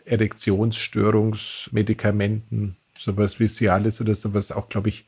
Erektionsstörungsmedikamenten, 0.09 2.77
sowas 2.99 3.39
wie 3.39 3.47
Cialis 3.47 4.01
oder 4.01 4.15
sowas 4.15 4.51
auch, 4.51 4.69
glaube 4.69 4.89
ich, 4.89 5.05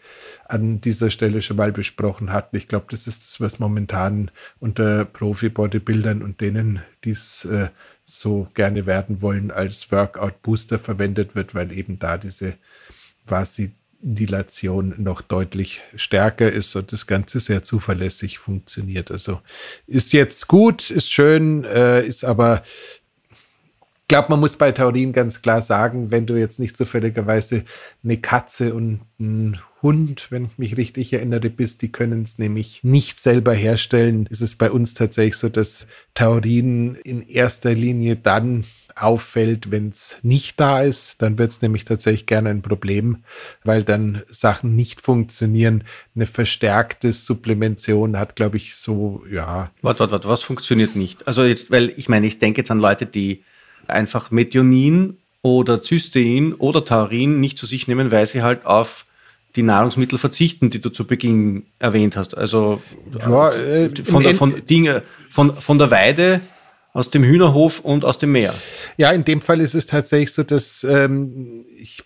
an 0.47 0.82
dieser 0.82 1.10
Stelle 1.10 1.41
schon 1.41 1.58
mal 1.58 1.71
besprochen 1.71 2.32
hatten. 2.32 2.56
Ich 2.56 2.67
glaube, 2.67 2.88
das 2.89 3.08
ist 3.08 3.25
das, 3.25 3.41
was 3.41 3.60
momentan 3.60 4.32
unter 4.60 5.06
Profi-Bodybuildern 5.06 6.21
und 6.21 6.41
denen, 6.41 6.82
die 7.04 7.12
es 7.12 7.45
äh, 7.45 7.69
so 8.04 8.47
gerne 8.54 8.86
werden 8.86 9.21
wollen, 9.21 9.52
als 9.52 9.91
Workout-Booster 9.91 10.80
verwendet 10.80 11.36
wird, 11.36 11.54
weil 11.56 11.71
eben 11.71 11.99
da 11.99 12.17
diese 12.17 12.56
Vasidilation 13.25 14.95
noch 14.97 15.21
deutlich 15.21 15.82
stärker 15.95 16.52
ist 16.52 16.75
und 16.75 16.91
das 16.91 17.08
Ganze 17.08 17.39
sehr 17.39 17.63
zuverlässig 17.63 18.39
funktioniert. 18.39 19.12
Also 19.12 19.41
ist 19.86 20.13
jetzt 20.13 20.47
gut, 20.47 20.89
ist 20.89 21.12
schön, 21.12 21.63
äh, 21.65 22.06
ist 22.06 22.23
aber 22.23 22.63
glaube, 24.10 24.28
man 24.30 24.41
muss 24.41 24.58
bei 24.58 24.74
Taurin 24.74 25.13
ganz 25.13 25.41
klar 25.41 25.62
sagen, 25.62 26.12
wenn 26.12 26.26
du 26.26 26.36
jetzt 26.36 26.60
nicht 26.60 26.76
zufälligerweise 26.76 27.63
eine 28.04 28.17
Katze 28.17 28.74
und 28.74 29.02
ein 29.19 29.60
Hund, 29.82 30.28
wenn 30.32 30.45
ich 30.45 30.58
mich 30.58 30.78
richtig 30.78 31.13
erinnere, 31.13 31.50
bist, 31.50 31.82
die 31.82 31.91
können 31.91 32.24
es 32.24 32.38
nämlich 32.38 32.84
nicht 32.84 33.22
selber 33.22 33.54
herstellen, 33.54 34.28
ist 34.30 34.41
es 34.41 34.56
bei 34.56 34.72
uns 34.72 34.93
tatsächlich 34.93 35.38
so, 35.38 35.48
dass 35.48 35.88
Taurin 36.15 36.95
in 36.95 37.22
erster 37.22 37.74
Linie 37.74 38.17
dann 38.17 38.65
auffällt, 38.95 39.72
wenn 39.72 39.89
es 39.89 40.17
nicht 40.24 40.60
da 40.60 40.82
ist, 40.82 41.22
dann 41.22 41.38
wird 41.38 41.52
es 41.52 41.62
nämlich 41.62 41.86
tatsächlich 41.86 42.26
gerne 42.26 42.50
ein 42.50 42.62
Problem, 42.62 43.24
weil 43.63 43.84
dann 43.84 44.24
Sachen 44.30 44.76
nicht 44.76 45.00
funktionieren. 45.00 45.86
Eine 46.15 46.26
verstärkte 46.26 47.13
Supplementation 47.13 48.19
hat, 48.19 48.36
glaube 48.36 48.58
ich, 48.58 48.76
so, 48.76 49.24
ja. 49.32 49.72
Warte, 49.82 50.00
warte, 50.00 50.12
warte, 50.12 50.28
was 50.28 50.43
funktioniert 50.43 50.98
nicht? 50.98 51.28
Also 51.28 51.43
jetzt, 51.43 51.72
weil 51.72 51.93
ich 51.95 52.10
meine, 52.10 52.28
ich 52.28 52.39
denke 52.39 52.60
jetzt 52.60 52.72
an 52.72 52.80
Leute, 52.80 53.06
die 53.06 53.43
einfach 53.89 54.32
Methionin 54.32 55.17
oder 55.41 55.84
Cystein 55.84 56.54
oder 56.54 56.84
Taurin 56.84 57.39
nicht 57.39 57.58
zu 57.58 57.65
sich 57.65 57.88
nehmen, 57.88 58.12
weil 58.12 58.25
sie 58.25 58.41
halt 58.41 58.65
auf 58.65 59.06
die 59.56 59.63
Nahrungsmittel 59.63 60.19
verzichten, 60.19 60.69
die 60.69 60.80
du 60.80 60.89
zu 60.89 61.06
Beginn 61.06 61.65
erwähnt 61.80 62.15
hast. 62.15 62.38
Also 62.38 62.82
ja, 63.19 63.52
äh, 63.52 63.91
von, 64.04 64.23
der, 64.23 64.36
von, 64.36 64.65
Dinge, 64.65 65.04
von, 65.30 65.56
von 65.56 65.78
der 65.78 65.89
Weide 65.91 66.41
aus 66.93 67.10
dem 67.10 67.23
Hühnerhof 67.23 67.80
und 67.80 68.06
aus 68.06 68.19
dem 68.19 68.32
Meer. 68.32 68.54
Ja, 68.97 69.12
in 69.12 69.25
dem 69.25 69.41
Fall 69.41 69.62
ist 69.62 69.75
es 69.75 69.88
tatsächlich 69.88 70.34
so, 70.34 70.43
dass 70.43 70.84
ähm, 70.84 71.65
ich 71.78 72.04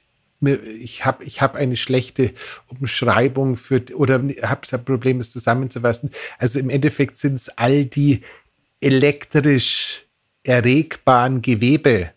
ich 0.80 1.06
habe 1.06 1.24
ich 1.24 1.42
hab 1.42 1.56
eine 1.56 1.78
schlechte 1.78 2.34
Umschreibung 2.68 3.56
für, 3.56 3.82
oder 3.96 4.16
habe 4.16 4.62
das 4.70 4.84
Problem, 4.84 5.22
es 5.22 5.32
zusammenzufassen. 5.32 6.10
Also 6.38 6.60
im 6.60 6.70
Endeffekt 6.70 7.16
sind 7.16 7.36
es 7.36 7.50
all 7.50 7.86
die 7.86 8.22
elektrisch 8.82 10.04
erregbaren 10.44 11.42
Gewebe, 11.42 12.12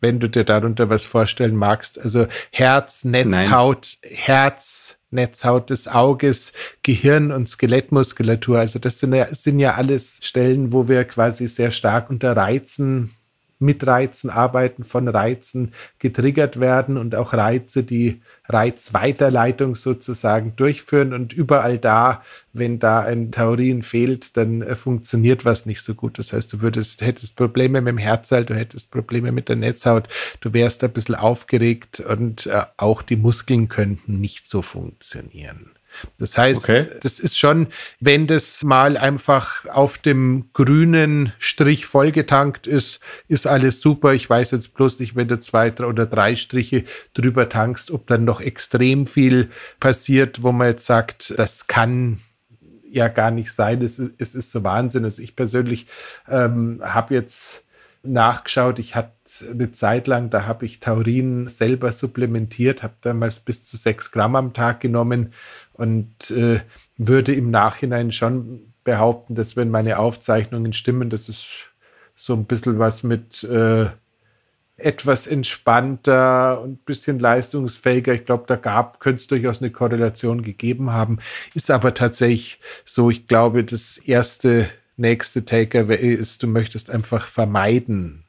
wenn 0.00 0.20
du 0.20 0.28
dir 0.28 0.44
darunter 0.44 0.90
was 0.90 1.04
vorstellen 1.04 1.56
magst. 1.56 1.98
Also 1.98 2.26
Herz, 2.50 3.04
Netzhaut, 3.04 3.98
Nein. 4.02 4.12
Herz, 4.14 4.98
Netzhaut 5.10 5.70
des 5.70 5.88
Auges, 5.88 6.52
Gehirn 6.82 7.32
und 7.32 7.48
Skelettmuskulatur. 7.48 8.58
Also 8.58 8.78
das 8.78 8.98
sind 8.98 9.14
ja, 9.14 9.32
sind 9.34 9.60
ja 9.60 9.74
alles 9.74 10.18
Stellen, 10.22 10.72
wo 10.72 10.88
wir 10.88 11.04
quasi 11.04 11.48
sehr 11.48 11.70
stark 11.70 12.10
unter 12.10 12.36
Reizen 12.36 13.14
mit 13.58 13.86
Reizen 13.86 14.30
arbeiten, 14.30 14.84
von 14.84 15.08
Reizen 15.08 15.72
getriggert 15.98 16.60
werden 16.60 16.96
und 16.96 17.14
auch 17.14 17.32
Reize, 17.32 17.82
die 17.82 18.20
Reizweiterleitung 18.48 19.74
sozusagen 19.74 20.54
durchführen. 20.56 21.12
Und 21.12 21.32
überall 21.32 21.78
da, 21.78 22.22
wenn 22.52 22.78
da 22.78 23.00
ein 23.00 23.32
Taurin 23.32 23.82
fehlt, 23.82 24.36
dann 24.36 24.62
äh, 24.62 24.76
funktioniert 24.76 25.44
was 25.44 25.66
nicht 25.66 25.82
so 25.82 25.94
gut. 25.94 26.18
Das 26.18 26.32
heißt, 26.32 26.52
du 26.52 26.60
würdest, 26.60 27.02
hättest 27.02 27.36
Probleme 27.36 27.80
mit 27.80 27.92
dem 27.92 27.98
Herzteil, 27.98 28.44
du 28.44 28.54
hättest 28.54 28.90
Probleme 28.90 29.32
mit 29.32 29.48
der 29.48 29.56
Netzhaut, 29.56 30.08
du 30.40 30.52
wärst 30.52 30.84
ein 30.84 30.92
bisschen 30.92 31.14
aufgeregt 31.14 32.00
und 32.00 32.46
äh, 32.46 32.62
auch 32.76 33.02
die 33.02 33.16
Muskeln 33.16 33.68
könnten 33.68 34.20
nicht 34.20 34.48
so 34.48 34.62
funktionieren. 34.62 35.70
Das 36.18 36.36
heißt, 36.38 36.64
okay. 36.64 36.86
das 37.00 37.18
ist 37.18 37.38
schon, 37.38 37.68
wenn 38.00 38.26
das 38.26 38.62
mal 38.62 38.96
einfach 38.96 39.66
auf 39.66 39.98
dem 39.98 40.50
grünen 40.52 41.32
Strich 41.38 41.86
vollgetankt 41.86 42.66
ist, 42.66 43.00
ist 43.28 43.46
alles 43.46 43.80
super. 43.80 44.14
Ich 44.14 44.28
weiß 44.28 44.52
jetzt 44.52 44.74
bloß 44.74 45.00
nicht, 45.00 45.16
wenn 45.16 45.28
du 45.28 45.38
zwei 45.38 45.72
oder 45.72 46.06
drei 46.06 46.36
Striche 46.36 46.84
drüber 47.14 47.48
tankst, 47.48 47.90
ob 47.90 48.06
dann 48.06 48.24
noch 48.24 48.40
extrem 48.40 49.06
viel 49.06 49.50
passiert, 49.80 50.42
wo 50.42 50.52
man 50.52 50.68
jetzt 50.68 50.86
sagt, 50.86 51.34
das 51.36 51.66
kann 51.66 52.20
ja 52.90 53.08
gar 53.08 53.30
nicht 53.30 53.52
sein. 53.52 53.82
Es 53.82 53.98
ist, 53.98 54.12
es 54.18 54.34
ist 54.34 54.52
so 54.52 54.62
Wahnsinn. 54.62 55.04
Also 55.04 55.20
ich 55.20 55.34
persönlich 55.36 55.86
ähm, 56.28 56.80
habe 56.82 57.14
jetzt 57.14 57.64
nachgeschaut. 58.04 58.78
Ich 58.78 58.94
hatte 58.94 59.12
eine 59.50 59.72
Zeit 59.72 60.06
lang, 60.06 60.30
da 60.30 60.46
habe 60.46 60.66
ich 60.66 60.80
Taurin 60.80 61.48
selber 61.48 61.90
supplementiert, 61.90 62.82
habe 62.82 62.94
damals 63.00 63.40
bis 63.40 63.64
zu 63.64 63.76
sechs 63.76 64.10
Gramm 64.10 64.36
am 64.36 64.52
Tag 64.52 64.80
genommen 64.80 65.32
und 65.74 66.30
äh, 66.30 66.60
würde 66.96 67.34
im 67.34 67.50
Nachhinein 67.50 68.12
schon 68.12 68.72
behaupten, 68.84 69.34
dass 69.34 69.56
wenn 69.56 69.70
meine 69.70 69.98
Aufzeichnungen 69.98 70.72
stimmen, 70.72 71.10
das 71.10 71.28
ist 71.28 71.46
so 72.14 72.34
ein 72.34 72.44
bisschen 72.44 72.78
was 72.78 73.02
mit 73.02 73.42
äh, 73.44 73.86
etwas 74.76 75.26
entspannter 75.26 76.60
und 76.60 76.72
ein 76.72 76.84
bisschen 76.84 77.18
leistungsfähiger. 77.18 78.14
Ich 78.14 78.24
glaube, 78.24 78.44
da 78.46 78.56
gab, 78.56 79.00
könnte 79.00 79.20
es 79.20 79.26
durchaus 79.26 79.60
eine 79.60 79.70
Korrelation 79.70 80.42
gegeben 80.42 80.92
haben. 80.92 81.18
Ist 81.54 81.70
aber 81.70 81.94
tatsächlich 81.94 82.60
so, 82.84 83.10
ich 83.10 83.26
glaube, 83.26 83.64
das 83.64 83.98
erste 83.98 84.68
nächste 84.96 85.44
Takeaway 85.44 86.14
ist, 86.14 86.42
du 86.42 86.46
möchtest 86.46 86.90
einfach 86.90 87.26
vermeiden, 87.26 88.24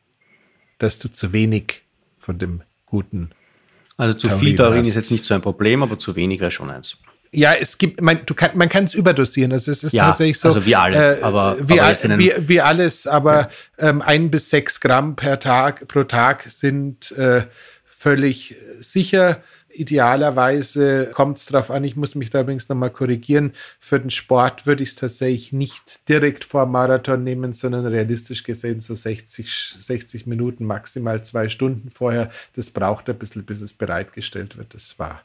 dass 0.78 1.00
du 1.00 1.10
zu 1.12 1.34
wenig 1.34 1.84
von 2.18 2.38
dem 2.38 2.62
guten. 2.86 3.32
Also 3.98 4.14
zu 4.14 4.28
Taurin 4.28 4.44
viel 4.44 4.56
Taurin 4.56 4.86
ist 4.86 4.96
jetzt 4.96 5.12
nicht 5.12 5.24
so 5.24 5.34
ein 5.34 5.42
Problem, 5.42 5.84
aber 5.84 5.98
zu 5.98 6.16
wenig 6.16 6.42
wäre 6.42 6.52
schon 6.52 6.70
eins. 6.70 6.98
Ja, 7.36 7.54
es 7.54 7.78
gibt, 7.78 8.02
man, 8.02 8.26
du 8.26 8.34
kann, 8.34 8.52
man 8.56 8.70
kann 8.70 8.86
es 8.86 8.94
überdosieren. 8.94 9.52
Also 9.52 9.72
es 9.72 9.84
ist 9.84 9.94
ja, 9.94 10.08
tatsächlich 10.08 10.40
so. 10.40 10.50
Also 10.50 10.66
wie 10.66 10.76
alles, 10.76 11.20
äh, 11.20 11.22
aber, 11.22 11.58
wie, 11.60 11.80
aber 11.80 12.18
wie, 12.18 12.34
wie, 12.38 12.62
alles, 12.62 13.08
aber 13.08 13.50
ja. 13.80 13.90
ähm, 13.90 14.02
ein 14.02 14.32
bis 14.32 14.50
sechs 14.50 14.80
Gramm 14.80 15.16
per 15.16 15.40
Tag 15.40 15.88
pro 15.88 16.04
Tag 16.04 16.44
sind 16.48 17.12
äh, 17.12 17.44
völlig 17.86 18.56
sicher. 18.80 19.42
Idealerweise 19.76 21.12
kommt 21.14 21.38
es 21.38 21.48
darauf 21.48 21.70
an, 21.70 21.84
ich 21.84 21.98
muss 21.98 22.16
mich 22.16 22.30
da 22.30 22.42
übrigens 22.42 22.70
nochmal 22.70 22.92
korrigieren. 22.92 23.52
Für 23.80 24.00
den 24.00 24.10
Sport 24.10 24.66
würde 24.66 24.84
ich 24.84 24.90
es 24.90 24.96
tatsächlich 24.96 25.52
nicht 25.52 26.08
direkt 26.08 26.46
vor 26.46 26.66
Marathon 26.66 27.26
nehmen, 27.26 27.52
sondern 27.52 27.86
realistisch 27.86 28.44
gesehen 28.44 28.80
so 28.80 28.96
60, 28.96 29.76
60 29.80 30.28
Minuten, 30.28 30.66
maximal 30.66 31.24
zwei 31.26 31.50
Stunden 31.50 31.90
vorher. 31.92 32.32
Das 32.56 32.70
braucht 32.70 33.10
ein 33.10 33.18
bisschen, 33.18 33.46
bis 33.46 33.62
es 33.62 33.74
bereitgestellt 33.74 34.58
wird. 34.58 34.74
Das 34.74 34.98
war 34.98 35.24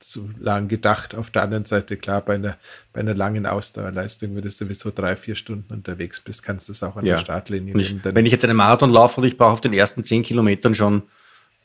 zu 0.00 0.30
lang 0.38 0.68
gedacht. 0.68 1.14
Auf 1.14 1.30
der 1.30 1.42
anderen 1.42 1.64
Seite, 1.64 1.96
klar, 1.96 2.20
bei 2.20 2.34
einer, 2.34 2.56
bei 2.92 3.00
einer 3.00 3.14
langen 3.14 3.46
Ausdauerleistung, 3.46 4.34
wenn 4.34 4.42
du 4.42 4.50
sowieso 4.50 4.90
drei, 4.90 5.16
vier 5.16 5.34
Stunden 5.34 5.72
unterwegs 5.72 6.20
bist, 6.20 6.42
kannst 6.42 6.68
du 6.68 6.72
es 6.72 6.82
auch 6.82 6.96
an 6.96 7.04
ja. 7.04 7.14
der 7.14 7.22
Startlinie 7.22 7.76
ich, 7.78 7.90
nehmen. 7.90 8.02
wenn 8.04 8.26
ich 8.26 8.32
jetzt 8.32 8.44
einen 8.44 8.56
Marathon 8.56 8.90
laufe 8.90 9.20
und 9.20 9.26
ich 9.26 9.36
brauche 9.36 9.52
auf 9.52 9.60
den 9.60 9.72
ersten 9.72 10.04
zehn 10.04 10.22
Kilometern 10.22 10.74
schon 10.74 11.02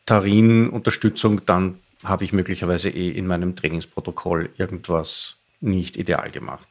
Tarin-Unterstützung, 0.06 1.46
dann 1.46 1.80
habe 2.04 2.24
ich 2.24 2.34
möglicherweise 2.34 2.89
eh 2.89 3.10
in 3.10 3.28
meinem 3.28 3.56
Trainingsprotokoll 3.56 4.50
irgendwas 4.58 5.38
nicht 5.62 5.98
ideal 5.98 6.30
gemacht. 6.32 6.67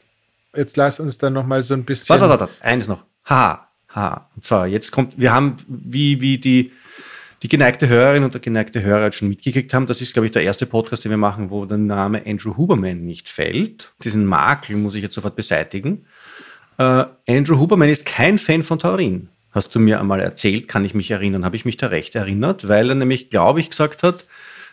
Jetzt 0.55 0.77
lass 0.77 1.01
uns 1.01 1.17
dann 1.17 1.33
noch 1.33 1.47
mal 1.47 1.63
so 1.63 1.75
ein 1.75 1.85
bisschen. 1.85 2.11
Warte, 2.11 2.29
warte, 2.29 2.41
warte. 2.41 2.55
eines 2.63 2.89
noch. 2.89 3.05
Ha, 3.25 3.69
ha. 3.89 4.31
Und 4.37 4.45
zwar, 4.45 4.67
jetzt 4.67 4.91
kommt, 4.91 5.19
wir 5.19 5.33
haben, 5.33 5.57
wie, 5.67 6.21
wie 6.21 6.39
die, 6.39 6.73
die 7.43 7.49
geneigte 7.49 7.89
Hörerin 7.89 8.23
und 8.23 8.35
der 8.35 8.41
geneigte 8.41 8.83
Hörer 8.83 9.07
jetzt 9.07 9.17
schon 9.17 9.29
mitgekriegt 9.29 9.75
haben, 9.75 9.87
das 9.87 10.01
ist, 10.01 10.13
glaube 10.13 10.27
ich, 10.27 10.33
der 10.33 10.43
erste 10.43 10.65
Podcast, 10.65 11.05
den 11.05 11.11
wir 11.11 11.19
machen, 11.19 11.51
wo 11.51 11.67
der 11.67 11.79
Name 11.79 12.23
Andrew 12.25 12.57
Huberman 12.57 13.05
nicht 13.05 13.29
fällt. 13.29 13.93
Diesen 14.05 14.25
Makel 14.27 14.77
muss 14.77 14.95
ich 14.95 15.03
jetzt 15.03 15.15
sofort 15.15 15.35
beseitigen. 15.35 16.07
Äh, 16.79 17.05
Andrew 17.29 17.59
Huberman 17.59 17.89
ist 17.89 18.07
kein 18.07 18.39
Fan 18.39 18.63
von 18.63 18.79
Taurin. 18.79 19.29
Hast 19.51 19.75
du 19.75 19.81
mir 19.81 20.01
einmal 20.01 20.21
erzählt, 20.21 20.69
kann 20.69 20.85
ich 20.85 20.95
mich 20.95 21.11
erinnern, 21.11 21.45
habe 21.45 21.57
ich 21.57 21.65
mich 21.65 21.77
da 21.77 21.89
recht 21.89 22.15
erinnert, 22.15 22.69
weil 22.69 22.89
er 22.89 22.95
nämlich, 22.95 23.29
glaube 23.29 23.61
ich, 23.61 23.71
gesagt 23.71 24.03
hat, 24.05 24.25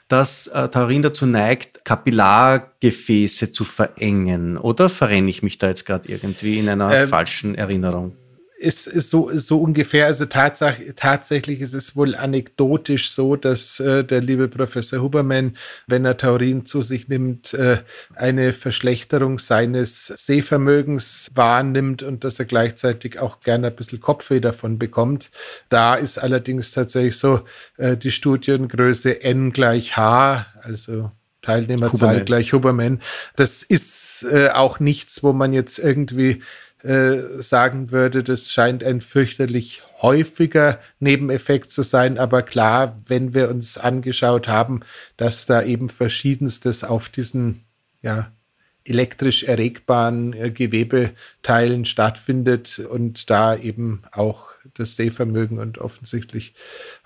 dass 0.08 0.48
äh, 0.48 0.70
Taurin 0.70 1.02
dazu 1.02 1.26
neigt, 1.26 1.84
Kapillargefäße 1.86 3.52
zu 3.52 3.64
verengen. 3.64 4.58
Oder 4.58 4.90
verrenne 4.90 5.30
ich 5.30 5.44
mich 5.44 5.58
da 5.58 5.70
jetzt 5.70 5.86
gerade 5.86 6.08
irgendwie 6.08 6.60
in 6.60 6.70
einer 6.70 6.92
ähm, 6.92 7.10
falschen 7.10 7.56
Erinnerung? 7.56 8.16
Ist, 8.60 8.88
ist 8.88 9.10
so, 9.10 9.30
ist 9.30 9.48
so 9.48 9.62
ungefähr, 9.62 10.06
also 10.06 10.26
Tatsache, 10.26 10.94
tatsächlich 10.94 11.62
ist 11.62 11.74
es 11.74 11.96
wohl 11.96 12.14
anekdotisch 12.14 13.12
so, 13.12 13.38
dass 13.38 13.80
äh, 13.80 14.04
der 14.04 14.20
liebe 14.20 14.50
Professor 14.50 15.02
Huberman, 15.02 15.56
wenn 15.88 16.04
er 16.04 16.18
Taurin 16.18 16.66
zu 16.66 16.82
sich 16.82 17.08
nimmt, 17.08 17.54
äh, 17.54 17.78
eine 18.16 18.52
Verschlechterung 18.52 19.40
seines 19.40 20.08
Sehvermögens 20.08 21.30
wahrnimmt 21.34 22.04
und 22.04 22.26
dass 22.26 22.38
er 22.38 22.46
gleichzeitig 22.46 23.20
auch 23.20 23.40
gerne 23.40 23.68
ein 23.68 23.76
bisschen 23.76 24.02
Kopfweh 24.02 24.42
davon 24.42 24.78
bekommt. 24.78 25.32
Da 25.70 25.96
ist 25.96 26.18
allerdings 26.18 26.72
tatsächlich 26.72 27.18
so 27.18 27.42
äh, 27.78 27.96
die 27.96 28.12
Studiengröße 28.12 29.24
n 29.24 29.54
gleich 29.54 29.96
h, 29.96 30.46
also 30.62 31.12
Teilnehmerzahl 31.42 32.10
Huberman. 32.10 32.26
gleich 32.26 32.54
Huberman. 32.54 33.02
Das 33.38 33.64
ist 33.64 34.28
äh, 34.30 34.50
auch 34.50 34.82
nichts, 34.82 35.24
wo 35.24 35.32
man 35.32 35.54
jetzt 35.54 35.80
irgendwie 35.80 36.42
äh, 36.84 37.42
sagen 37.42 37.92
würde, 37.92 38.24
das 38.24 38.52
scheint 38.52 38.84
ein 38.84 39.02
fürchterlich 39.02 39.82
häufiger 40.02 40.80
Nebeneffekt 41.00 41.72
zu 41.72 41.84
sein. 41.84 42.18
Aber 42.18 42.42
klar, 42.42 43.02
wenn 43.06 43.34
wir 43.34 43.50
uns 43.50 43.78
angeschaut 43.78 44.48
haben, 44.48 44.82
dass 45.18 45.46
da 45.46 45.62
eben 45.62 45.90
verschiedenstes 45.90 46.84
auf 46.84 47.10
diesen 47.10 47.66
ja, 48.02 48.32
elektrisch 48.86 49.44
erregbaren 49.44 50.34
äh, 50.34 50.52
Gewebeteilen 50.52 51.86
stattfindet 51.86 52.80
und 52.80 53.30
da 53.30 53.56
eben 53.56 54.04
auch 54.12 54.50
das 54.74 54.96
Sehvermögen 54.96 55.60
und 55.60 55.78
offensichtlich 55.80 56.54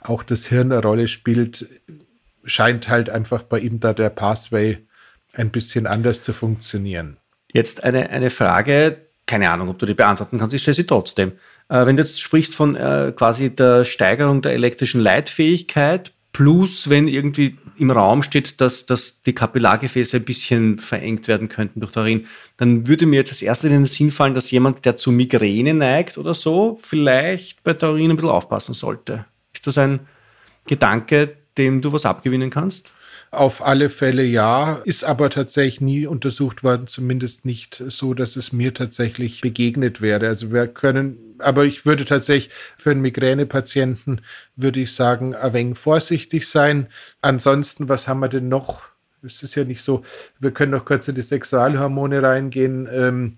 auch 0.01 0.23
das 0.23 0.45
Hirn 0.45 0.71
eine 0.71 0.81
Rolle 0.81 1.07
spielt, 1.07 1.67
scheint 2.45 2.89
halt 2.89 3.09
einfach 3.09 3.43
bei 3.43 3.59
ihm 3.59 3.79
da 3.79 3.93
der 3.93 4.09
Pathway 4.09 4.77
ein 5.33 5.49
bisschen 5.49 5.87
anders 5.87 6.21
zu 6.21 6.33
funktionieren. 6.33 7.17
Jetzt 7.51 7.83
eine, 7.83 8.09
eine 8.09 8.29
Frage, 8.29 8.97
keine 9.25 9.49
Ahnung, 9.49 9.69
ob 9.69 9.79
du 9.79 9.85
die 9.85 9.93
beantworten 9.93 10.39
kannst, 10.39 10.53
ich 10.53 10.61
stelle 10.61 10.75
sie 10.75 10.85
trotzdem. 10.85 11.33
Äh, 11.69 11.85
wenn 11.85 11.97
du 11.97 12.03
jetzt 12.03 12.21
sprichst 12.21 12.55
von 12.55 12.75
äh, 12.75 13.13
quasi 13.15 13.55
der 13.55 13.85
Steigerung 13.85 14.41
der 14.41 14.53
elektrischen 14.53 15.01
Leitfähigkeit, 15.01 16.13
plus 16.33 16.89
wenn 16.89 17.07
irgendwie 17.07 17.57
im 17.77 17.91
Raum 17.91 18.23
steht, 18.23 18.59
dass, 18.59 18.85
dass 18.85 19.21
die 19.21 19.33
Kapillargefäße 19.33 20.17
ein 20.17 20.25
bisschen 20.25 20.77
verengt 20.77 21.27
werden 21.27 21.47
könnten 21.47 21.79
durch 21.79 21.91
Taurin, 21.91 22.27
dann 22.57 22.87
würde 22.87 23.05
mir 23.05 23.17
jetzt 23.17 23.31
als 23.31 23.41
erstes 23.41 23.69
in 23.69 23.77
den 23.77 23.85
Sinn 23.85 24.11
fallen, 24.11 24.35
dass 24.35 24.51
jemand, 24.51 24.85
der 24.85 24.97
zu 24.97 25.11
Migräne 25.11 25.73
neigt 25.73 26.17
oder 26.17 26.33
so, 26.33 26.77
vielleicht 26.81 27.63
bei 27.63 27.73
Taurin 27.73 28.11
ein 28.11 28.15
bisschen 28.15 28.31
aufpassen 28.31 28.73
sollte. 28.73 29.25
Ist 29.53 29.67
das 29.67 29.77
ein 29.77 30.01
Gedanke, 30.65 31.35
dem 31.57 31.81
du 31.81 31.91
was 31.91 32.05
abgewinnen 32.05 32.49
kannst? 32.49 32.92
Auf 33.33 33.65
alle 33.65 33.89
Fälle 33.89 34.23
ja, 34.23 34.79
ist 34.85 35.03
aber 35.03 35.31
tatsächlich 35.31 35.81
nie 35.81 36.05
untersucht 36.05 36.63
worden, 36.63 36.85
zumindest 36.85 37.45
nicht 37.45 37.81
so, 37.87 38.13
dass 38.13 38.35
es 38.35 38.53
mir 38.53 38.75
tatsächlich 38.75 39.41
begegnet 39.41 40.01
wäre. 40.01 40.27
Also 40.27 40.51
wir 40.51 40.67
können, 40.67 41.17
aber 41.39 41.65
ich 41.65 41.83
würde 41.83 42.05
tatsächlich 42.05 42.53
für 42.77 42.91
einen 42.91 43.01
Migränepatienten, 43.01 44.21
würde 44.55 44.81
ich 44.81 44.93
sagen, 44.93 45.33
ein 45.33 45.51
wenig 45.51 45.79
vorsichtig 45.79 46.47
sein. 46.47 46.89
Ansonsten, 47.21 47.89
was 47.89 48.07
haben 48.07 48.19
wir 48.19 48.29
denn 48.29 48.49
noch? 48.49 48.83
Es 49.23 49.41
ist 49.41 49.55
ja 49.55 49.63
nicht 49.63 49.81
so, 49.81 50.03
wir 50.39 50.51
können 50.51 50.71
noch 50.71 50.85
kurz 50.85 51.07
in 51.07 51.15
die 51.15 51.21
Sexualhormone 51.21 52.21
reingehen. 52.21 52.87
Ähm, 52.93 53.37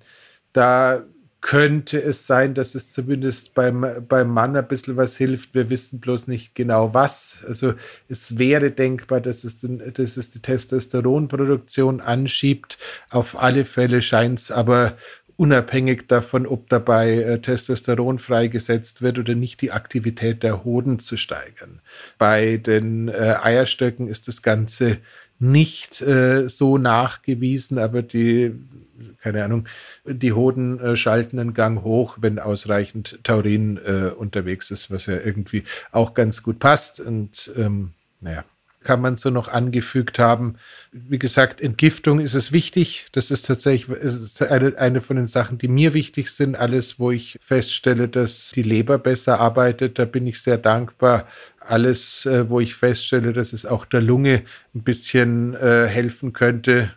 da 0.52 1.04
könnte 1.46 2.02
es 2.02 2.26
sein, 2.26 2.56
dass 2.56 2.74
es 2.74 2.92
zumindest 2.92 3.54
beim, 3.54 3.86
beim 4.10 4.30
Mann 4.30 4.58
ein 4.58 4.68
bisschen 4.68 4.98
was 4.98 5.16
hilft. 5.16 5.54
Wir 5.54 5.70
wissen 5.70 6.00
bloß 6.00 6.26
nicht 6.26 6.56
genau 6.56 6.96
was. 6.96 7.44
Also 7.48 7.76
es 8.10 8.40
wäre 8.40 8.72
denkbar, 8.72 9.22
dass 9.22 9.44
es, 9.44 9.60
den, 9.60 9.94
dass 9.94 10.18
es 10.18 10.32
die 10.32 10.40
Testosteronproduktion 10.40 12.02
anschiebt. 12.02 12.80
Auf 13.12 13.40
alle 13.40 13.64
Fälle 13.64 14.02
scheint 14.02 14.40
es 14.40 14.50
aber 14.50 14.94
unabhängig 15.38 16.08
davon, 16.08 16.48
ob 16.48 16.68
dabei 16.70 17.12
äh, 17.14 17.40
Testosteron 17.40 18.18
freigesetzt 18.18 19.04
wird 19.04 19.20
oder 19.20 19.36
nicht, 19.36 19.62
die 19.62 19.72
Aktivität 19.72 20.42
der 20.42 20.64
Hoden 20.64 20.98
zu 20.98 21.16
steigern. 21.16 21.80
Bei 22.18 22.58
den 22.58 23.08
äh, 23.08 23.36
Eierstöcken 23.40 24.08
ist 24.08 24.28
das 24.28 24.42
Ganze 24.42 24.98
nicht 25.40 26.02
äh, 26.02 26.48
so 26.48 26.78
nachgewiesen, 26.78 27.78
aber 27.78 28.02
die, 28.02 28.54
keine 29.22 29.44
Ahnung, 29.44 29.68
die 30.06 30.34
Hoden 30.34 30.80
äh, 30.80 30.96
schalten 30.96 31.40
einen 31.40 31.54
Gang 31.54 31.84
hoch, 31.84 32.18
wenn 32.22 32.40
ausreichend 32.40 33.20
Taurin 33.24 33.78
äh, 33.78 34.12
unterwegs 34.16 34.72
ist, 34.72 34.92
was 34.92 35.08
ja 35.08 35.18
irgendwie 35.18 35.64
auch 35.92 36.14
ganz 36.14 36.44
gut 36.44 36.60
passt. 36.60 37.00
Und 37.00 37.52
ähm, 37.58 37.92
naja, 38.22 38.46
kann 38.86 39.02
man 39.02 39.18
so 39.18 39.30
noch 39.30 39.50
angefügt 39.50 40.18
haben. 40.18 40.56
Wie 40.94 41.20
gesagt, 41.20 41.60
Entgiftung 41.60 42.22
ist 42.22 42.36
es 42.36 42.54
wichtig. 42.54 43.08
Das 43.12 43.32
ist 43.32 43.46
tatsächlich 43.46 43.98
ist 43.98 44.42
eine, 44.42 44.78
eine 44.78 45.02
von 45.02 45.18
den 45.18 45.28
Sachen, 45.28 45.58
die 45.58 45.68
mir 45.68 45.94
wichtig 45.94 46.30
sind. 46.30 46.56
Alles, 46.56 46.98
wo 47.00 47.12
ich 47.12 47.38
feststelle, 47.42 48.08
dass 48.08 48.52
die 48.56 48.64
Leber 48.64 48.98
besser 48.98 49.42
arbeitet, 49.42 50.00
da 50.00 50.06
bin 50.06 50.26
ich 50.26 50.42
sehr 50.42 50.58
dankbar. 50.58 51.28
Alles, 51.60 52.26
äh, 52.26 52.50
wo 52.50 52.62
ich 52.62 52.76
feststelle, 52.76 53.34
dass 53.34 53.52
es 53.52 53.66
auch 53.66 53.84
der 53.84 54.02
Lunge 54.02 54.44
ein 54.74 54.84
bisschen 54.84 55.56
äh, 55.56 55.88
helfen 55.88 56.32
könnte, 56.32 56.92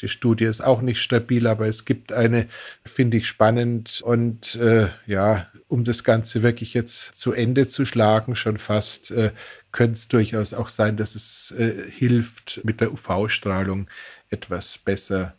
die 0.00 0.08
Studie 0.08 0.44
ist 0.44 0.62
auch 0.62 0.80
nicht 0.80 1.00
stabil, 1.00 1.46
aber 1.46 1.66
es 1.66 1.84
gibt 1.84 2.12
eine, 2.12 2.46
finde 2.84 3.18
ich 3.18 3.28
spannend. 3.28 4.00
Und 4.02 4.56
äh, 4.56 4.88
ja, 5.06 5.46
um 5.68 5.84
das 5.84 6.04
Ganze 6.04 6.42
wirklich 6.42 6.74
jetzt 6.74 7.16
zu 7.16 7.32
Ende 7.32 7.66
zu 7.66 7.84
schlagen, 7.84 8.36
schon 8.36 8.58
fast, 8.58 9.10
äh, 9.10 9.30
könnte 9.72 9.94
es 9.94 10.08
durchaus 10.08 10.52
auch 10.52 10.68
sein, 10.68 10.96
dass 10.96 11.14
es 11.14 11.52
äh, 11.52 11.90
hilft, 11.90 12.60
mit 12.64 12.80
der 12.80 12.92
UV-Strahlung 12.92 13.88
etwas 14.28 14.78
besser 14.78 15.34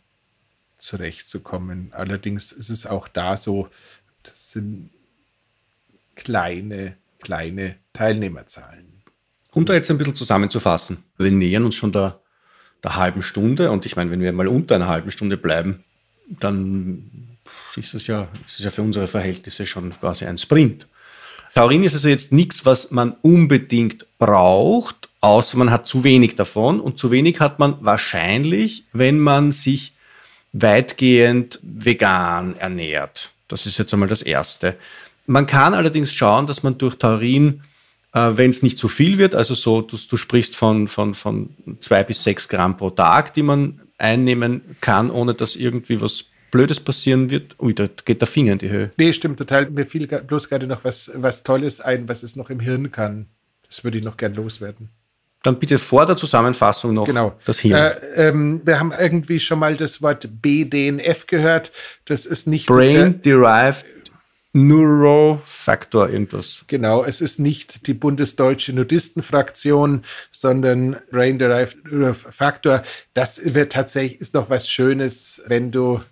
zurechtzukommen. 0.78 1.92
Allerdings 1.92 2.52
ist 2.52 2.70
es 2.70 2.86
auch 2.86 3.08
da 3.08 3.36
so, 3.36 3.68
das 4.22 4.52
sind 4.52 4.90
kleine, 6.16 6.96
kleine 7.20 7.76
Teilnehmerzahlen. 7.92 9.02
Um 9.52 9.66
da 9.66 9.74
jetzt 9.74 9.90
ein 9.90 9.98
bisschen 9.98 10.16
zusammenzufassen, 10.16 11.04
wir 11.18 11.30
nähern 11.30 11.64
uns 11.64 11.74
schon 11.74 11.92
der, 11.92 12.20
der 12.82 12.96
halben 12.96 13.22
Stunde 13.22 13.70
und 13.70 13.86
ich 13.86 13.96
meine, 13.96 14.10
wenn 14.10 14.20
wir 14.20 14.32
mal 14.32 14.48
unter 14.48 14.76
einer 14.76 14.88
halben 14.88 15.10
Stunde 15.10 15.36
bleiben, 15.36 15.84
dann 16.26 17.38
ist 17.76 17.94
es 17.94 18.06
ja, 18.06 18.28
ist 18.46 18.58
es 18.58 18.64
ja 18.64 18.70
für 18.70 18.82
unsere 18.82 19.06
Verhältnisse 19.06 19.66
schon 19.66 19.90
quasi 19.90 20.24
ein 20.24 20.38
Sprint. 20.38 20.86
Taurin 21.54 21.84
ist 21.84 21.94
also 21.94 22.08
jetzt 22.08 22.32
nichts, 22.32 22.64
was 22.64 22.90
man 22.90 23.14
unbedingt 23.22 24.06
braucht, 24.18 25.08
außer 25.20 25.58
man 25.58 25.70
hat 25.70 25.86
zu 25.86 26.02
wenig 26.02 26.34
davon. 26.34 26.80
Und 26.80 26.98
zu 26.98 27.10
wenig 27.10 27.40
hat 27.40 27.58
man 27.58 27.76
wahrscheinlich, 27.80 28.84
wenn 28.92 29.18
man 29.18 29.52
sich 29.52 29.92
weitgehend 30.52 31.60
vegan 31.62 32.56
ernährt. 32.56 33.32
Das 33.48 33.66
ist 33.66 33.78
jetzt 33.78 33.92
einmal 33.92 34.08
das 34.08 34.22
Erste. 34.22 34.76
Man 35.26 35.46
kann 35.46 35.74
allerdings 35.74 36.12
schauen, 36.12 36.46
dass 36.46 36.62
man 36.62 36.78
durch 36.78 36.96
Taurin, 36.96 37.62
äh, 38.14 38.30
wenn 38.32 38.50
es 38.50 38.62
nicht 38.62 38.78
zu 38.78 38.88
viel 38.88 39.18
wird, 39.18 39.34
also 39.34 39.54
so, 39.54 39.82
du, 39.82 39.96
du 39.96 40.16
sprichst 40.16 40.56
von, 40.56 40.88
von, 40.88 41.14
von 41.14 41.50
zwei 41.80 42.02
bis 42.02 42.22
sechs 42.22 42.48
Gramm 42.48 42.76
pro 42.76 42.90
Tag, 42.90 43.34
die 43.34 43.42
man 43.42 43.80
einnehmen 43.98 44.76
kann, 44.80 45.10
ohne 45.10 45.34
dass 45.34 45.54
irgendwie 45.54 46.00
was 46.00 46.24
Blödes 46.52 46.78
passieren 46.78 47.30
wird, 47.30 47.56
ui, 47.60 47.74
da 47.74 47.88
geht 48.04 48.20
der 48.20 48.28
Finger 48.28 48.52
in 48.52 48.58
die 48.58 48.68
Höhe. 48.68 48.92
Nee, 48.98 49.12
stimmt 49.14 49.38
total. 49.38 49.70
Mir 49.70 49.86
fiel 49.86 50.06
bloß 50.06 50.50
gerade 50.50 50.66
noch 50.66 50.84
was, 50.84 51.10
was 51.14 51.42
Tolles 51.42 51.80
ein, 51.80 52.08
was 52.08 52.22
es 52.22 52.36
noch 52.36 52.50
im 52.50 52.60
Hirn 52.60 52.92
kann. 52.92 53.26
Das 53.66 53.82
würde 53.82 53.98
ich 53.98 54.04
noch 54.04 54.18
gern 54.18 54.34
loswerden. 54.34 54.90
Dann 55.42 55.58
bitte 55.58 55.78
vor 55.78 56.04
der 56.04 56.16
Zusammenfassung 56.16 56.92
noch 56.92 57.06
genau. 57.06 57.36
das 57.46 57.58
Hirn. 57.58 57.74
Äh, 57.74 58.28
ähm, 58.28 58.60
wir 58.64 58.78
haben 58.78 58.92
irgendwie 58.96 59.40
schon 59.40 59.58
mal 59.58 59.76
das 59.76 60.02
Wort 60.02 60.28
BDNF 60.42 61.26
gehört. 61.26 61.72
Das 62.04 62.26
ist 62.26 62.46
nicht. 62.46 62.66
Brain 62.66 63.22
Derived 63.22 63.86
Neurofactor 64.52 66.10
irgendwas. 66.10 66.64
Genau, 66.66 67.02
es 67.02 67.22
ist 67.22 67.38
nicht 67.38 67.86
die 67.86 67.94
bundesdeutsche 67.94 68.74
Nudistenfraktion, 68.74 70.04
sondern 70.30 70.98
Brain 71.10 71.38
Derived 71.38 71.90
Neurofactor. 71.90 72.82
Das 73.14 73.40
wird 73.54 73.72
tatsächlich, 73.72 74.20
ist 74.20 74.34
noch 74.34 74.50
was 74.50 74.68
Schönes, 74.68 75.42
wenn 75.46 75.70
du 75.70 76.02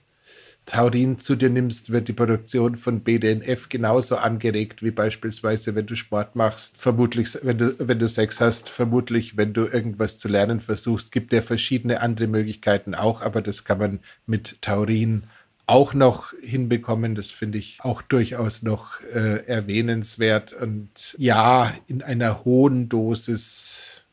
Taurin 0.70 1.18
zu 1.18 1.34
dir 1.34 1.50
nimmst, 1.50 1.90
wird 1.90 2.06
die 2.06 2.12
Produktion 2.12 2.76
von 2.76 3.00
BDNF 3.00 3.68
genauso 3.68 4.18
angeregt 4.18 4.84
wie 4.84 4.92
beispielsweise, 4.92 5.74
wenn 5.74 5.86
du 5.86 5.96
Sport 5.96 6.36
machst, 6.36 6.76
vermutlich, 6.76 7.36
wenn 7.42 7.58
du, 7.58 7.74
wenn 7.80 7.98
du 7.98 8.08
Sex 8.08 8.40
hast, 8.40 8.68
vermutlich, 8.68 9.36
wenn 9.36 9.52
du 9.52 9.66
irgendwas 9.66 10.20
zu 10.20 10.28
lernen 10.28 10.60
versuchst. 10.60 11.10
Gibt 11.10 11.32
ja 11.32 11.42
verschiedene 11.42 12.00
andere 12.00 12.28
Möglichkeiten 12.28 12.94
auch, 12.94 13.20
aber 13.20 13.42
das 13.42 13.64
kann 13.64 13.78
man 13.78 13.98
mit 14.26 14.62
Taurin 14.62 15.24
auch 15.66 15.92
noch 15.92 16.34
hinbekommen. 16.40 17.16
Das 17.16 17.32
finde 17.32 17.58
ich 17.58 17.78
auch 17.80 18.00
durchaus 18.00 18.62
noch 18.62 19.00
äh, 19.12 19.44
erwähnenswert. 19.46 20.52
Und 20.52 21.16
ja, 21.18 21.74
in 21.88 22.00
einer 22.00 22.44
hohen 22.44 22.88
Dosis, 22.88 24.04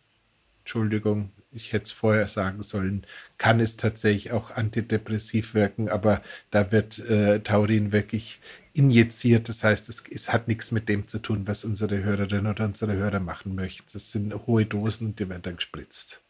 Entschuldigung, 0.62 1.30
ich 1.58 1.74
hätte 1.74 1.86
es 1.86 1.92
vorher 1.92 2.28
sagen 2.28 2.64
sollen, 2.64 3.06
kann 3.38 3.60
es 3.60 3.76
tatsächlich 3.76 4.32
auch 4.32 4.52
antidepressiv 4.52 5.54
wirken, 5.54 5.90
aber 5.90 6.22
da 6.52 6.72
wird 6.72 7.00
äh, 7.00 7.42
Taurin 7.42 7.92
wirklich 7.92 8.40
injiziert. 8.74 9.50
Das 9.50 9.64
heißt, 9.64 9.90
es, 9.90 10.04
es, 10.10 10.32
hat 10.32 10.48
nichts 10.48 10.72
mit 10.72 10.88
dem 10.88 11.08
zu 11.08 11.20
tun, 11.20 11.44
was 11.46 11.66
unsere 11.66 12.04
Hörerin 12.04 12.48
oder 12.48 12.64
unsere 12.66 12.94
Hörer 12.94 13.20
machen 13.20 13.56
möchten. 13.56 13.88
Das 13.92 14.12
sind 14.12 14.34
hohe 14.46 14.66
Dosen, 14.66 15.16
die 15.16 15.28
werden 15.28 15.42
dann 15.42 15.56
gespritzt. 15.58 16.22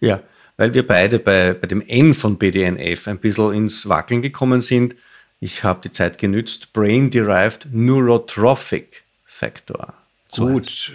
Ja, 0.00 0.22
weil 0.56 0.74
wir 0.74 0.86
beide 0.86 1.18
bei, 1.18 1.54
bei 1.54 1.66
dem 1.68 1.80
N 1.80 2.12
von 2.12 2.36
BDNF 2.36 3.06
ein 3.06 3.18
bisschen 3.18 3.54
ins 3.54 3.88
Wackeln 3.88 4.20
gekommen 4.20 4.60
sind. 4.60 4.96
Ich 5.38 5.64
habe 5.64 5.80
die 5.82 5.92
Zeit 5.92 6.18
genützt. 6.18 6.72
Brain 6.72 7.10
Derived 7.10 7.68
Neurotrophic 7.72 9.04
Factor. 9.24 9.94
So 10.30 10.46
Gut. 10.46 10.66
Heißt. 10.66 10.92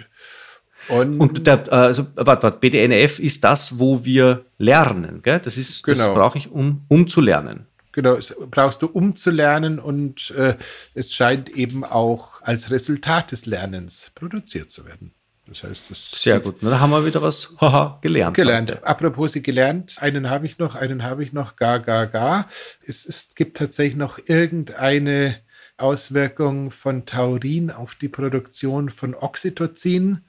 Und, 0.88 1.20
und 1.20 1.46
der, 1.46 1.70
also, 1.72 2.06
warte, 2.14 2.42
warte, 2.42 2.58
BDNF 2.58 3.18
ist 3.18 3.44
das, 3.44 3.78
wo 3.78 4.04
wir 4.04 4.44
lernen. 4.58 5.20
Gell? 5.22 5.40
Das, 5.40 5.56
ist, 5.56 5.82
genau. 5.84 5.98
das 5.98 6.14
brauche 6.14 6.38
ich, 6.38 6.50
um, 6.50 6.82
um 6.88 7.08
zu 7.08 7.20
lernen. 7.20 7.66
Genau, 7.92 8.16
das 8.16 8.34
brauchst 8.50 8.82
du, 8.82 8.86
um 8.86 9.16
zu 9.16 9.30
lernen 9.30 9.78
und 9.78 10.30
äh, 10.30 10.54
es 10.94 11.12
scheint 11.12 11.48
eben 11.48 11.84
auch 11.84 12.42
als 12.42 12.70
Resultat 12.70 13.32
des 13.32 13.46
Lernens 13.46 14.12
produziert 14.14 14.70
zu 14.70 14.86
werden. 14.86 15.12
Das 15.48 15.64
heißt, 15.64 15.82
das 15.88 16.10
Sehr 16.12 16.40
gut. 16.40 16.56
Na, 16.60 16.70
da 16.70 16.80
haben 16.80 16.90
wir 16.90 17.04
wieder 17.06 17.22
was 17.22 17.56
haha, 17.60 17.98
gelernt. 18.02 18.36
Gelernt. 18.36 18.70
Heute. 18.70 18.86
Apropos 18.86 19.32
sie 19.32 19.42
gelernt, 19.42 19.96
einen 20.00 20.28
habe 20.28 20.46
ich 20.46 20.58
noch, 20.58 20.74
einen 20.74 21.02
habe 21.02 21.24
ich 21.24 21.32
noch, 21.32 21.56
gar, 21.56 21.80
gar, 21.80 22.06
gar. 22.06 22.48
Es, 22.86 23.06
es 23.06 23.34
gibt 23.34 23.56
tatsächlich 23.56 23.96
noch 23.96 24.18
irgendeine 24.26 25.36
Auswirkung 25.78 26.70
von 26.70 27.06
Taurin 27.06 27.70
auf 27.70 27.94
die 27.94 28.08
Produktion 28.08 28.90
von 28.90 29.14
Oxytocin. 29.14 30.20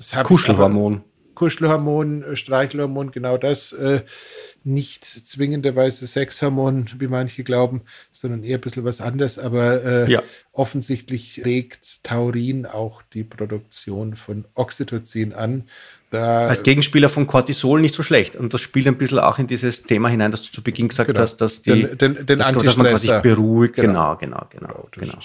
Das 0.00 0.14
Kuschelhormon. 0.24 1.04
Kuschelhormon, 1.34 2.22
äh, 2.22 2.34
Streichelhormon, 2.34 3.10
genau 3.10 3.36
das. 3.36 3.74
Äh, 3.74 4.00
nicht 4.64 5.04
zwingenderweise 5.04 6.06
Sexhormon, 6.06 6.88
wie 6.98 7.06
manche 7.06 7.44
glauben, 7.44 7.82
sondern 8.10 8.42
eher 8.42 8.56
ein 8.56 8.62
bisschen 8.62 8.84
was 8.84 9.02
anderes. 9.02 9.38
Aber 9.38 9.84
äh, 9.84 10.10
ja. 10.10 10.22
offensichtlich 10.52 11.44
regt 11.44 12.02
Taurin 12.02 12.64
auch 12.64 13.02
die 13.12 13.24
Produktion 13.24 14.16
von 14.16 14.46
Oxytocin 14.54 15.34
an. 15.34 15.68
Da, 16.10 16.48
Als 16.48 16.64
Gegenspieler 16.64 17.08
von 17.08 17.28
Cortisol 17.28 17.80
nicht 17.80 17.94
so 17.94 18.02
schlecht. 18.02 18.34
Und 18.34 18.52
das 18.52 18.60
spielt 18.60 18.88
ein 18.88 18.98
bisschen 18.98 19.20
auch 19.20 19.38
in 19.38 19.46
dieses 19.46 19.84
Thema 19.84 20.08
hinein, 20.08 20.32
das 20.32 20.42
du 20.42 20.50
zu 20.50 20.60
Beginn 20.60 20.88
gesagt 20.88 21.06
genau. 21.06 21.20
hast, 21.20 21.36
dass, 21.36 21.62
die, 21.62 21.84
den, 21.84 21.98
den, 21.98 22.26
den 22.26 22.38
dass, 22.38 22.52
dass 22.52 22.76
man 22.76 22.96
sich 22.96 23.12
beruhigt. 23.22 23.76
Genau, 23.76 24.16
genau, 24.16 24.44
genau. 24.50 24.88
genau, 24.88 24.88
genau. 24.90 25.18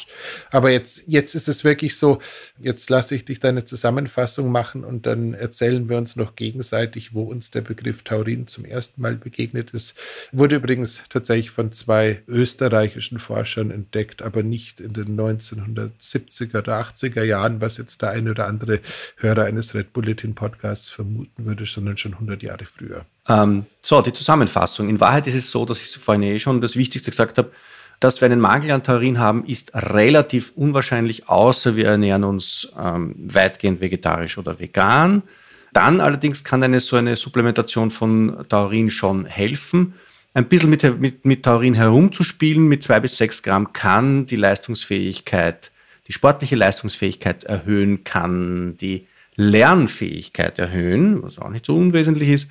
Aber 0.52 0.70
jetzt, 0.70 1.02
jetzt 1.08 1.34
ist 1.34 1.48
es 1.48 1.64
wirklich 1.64 1.98
so, 1.98 2.20
jetzt 2.60 2.92
lasse 2.92 3.16
ich 3.16 3.26
dich 3.26 3.40
deine 3.40 3.66
Zusammenfassung 3.66 4.52
machen 4.52 4.84
und 4.84 5.08
dann 5.08 5.34
erzählen 5.34 5.90
wir 5.90 5.98
uns 5.98 6.18
noch 6.18 6.36
gegenseitig, 6.36 7.16
wo 7.16 7.24
uns 7.24 7.50
der 7.50 7.62
Begriff 7.62 8.04
Taurin 8.04 8.46
zum 8.46 8.64
ersten 8.64 9.02
Mal 9.02 9.16
begegnet 9.16 9.72
ist. 9.72 9.96
Wurde 10.32 10.58
übrigens 10.58 11.02
tatsächlich 11.10 11.50
von 11.50 11.72
zwei 11.72 12.22
österreichischen 12.28 13.18
Forschern 13.18 13.72
entdeckt, 13.72 14.22
aber 14.22 14.44
nicht 14.44 14.80
in 14.80 14.94
den 14.94 15.20
1970er 15.20 16.60
oder 16.60 16.80
80er 16.80 17.24
Jahren, 17.24 17.60
was 17.60 17.78
jetzt 17.78 18.04
der 18.04 18.12
eine 18.12 18.30
oder 18.30 18.46
andere 18.46 18.82
Hörer 19.18 19.46
eines 19.46 19.74
Red 19.74 19.92
Bulletin 19.92 20.36
Podcasts 20.36 20.75
Podcasts 20.76 20.92
vermuten 20.92 21.46
würde, 21.46 21.66
sondern 21.66 21.98
schon 21.98 22.14
100 22.14 22.44
Jahre 22.44 22.66
früher. 22.66 23.06
Ähm, 23.28 23.66
so, 23.82 24.02
die 24.02 24.14
Zusammenfassung. 24.14 24.90
In 24.90 25.00
Wahrheit 25.00 25.28
ist 25.28 25.36
es 25.36 25.52
so, 25.52 25.66
dass 25.66 25.82
ich 25.82 26.02
vorhin 26.02 26.24
eh 26.24 26.40
schon 26.40 26.62
das 26.62 26.76
Wichtigste 26.76 27.12
gesagt 27.12 27.38
habe, 27.38 27.52
dass 28.00 28.20
wir 28.20 28.26
einen 28.26 28.42
Mangel 28.42 28.72
an 28.72 28.84
Taurin 28.84 29.20
haben, 29.20 29.46
ist 29.46 29.74
relativ 29.74 30.52
unwahrscheinlich, 30.56 31.30
außer 31.30 31.78
wir 31.78 31.88
ernähren 31.88 32.26
uns 32.26 32.68
ähm, 32.82 33.16
weitgehend 33.18 33.80
vegetarisch 33.80 34.38
oder 34.38 34.60
vegan. 34.60 35.24
Dann 35.72 36.02
allerdings 36.02 36.44
kann 36.44 36.62
eine 36.62 36.82
so 36.82 36.98
eine 36.98 37.16
Supplementation 37.16 37.92
von 37.92 38.46
Taurin 38.50 38.90
schon 38.90 39.26
helfen. 39.26 39.94
ein 40.34 40.50
bisschen 40.50 40.70
mit, 40.70 40.84
mit, 41.00 41.24
mit 41.26 41.44
Taurin 41.44 41.74
herumzuspielen, 41.74 42.68
mit 42.68 42.84
zwei 42.84 43.00
bis 43.00 43.18
sechs 43.18 43.42
Gramm 43.42 43.72
kann 43.72 44.26
die 44.26 44.36
Leistungsfähigkeit, 44.36 45.72
die 46.08 46.14
sportliche 46.14 46.58
Leistungsfähigkeit 46.58 47.46
erhöhen, 47.46 48.04
kann 48.04 48.76
die 48.78 49.08
Lernfähigkeit 49.36 50.60
erhöhen, 50.60 51.22
was 51.24 51.40
auch 51.40 51.50
nicht 51.50 51.66
so 51.66 51.76
unwesentlich 51.76 52.30
ist, 52.30 52.50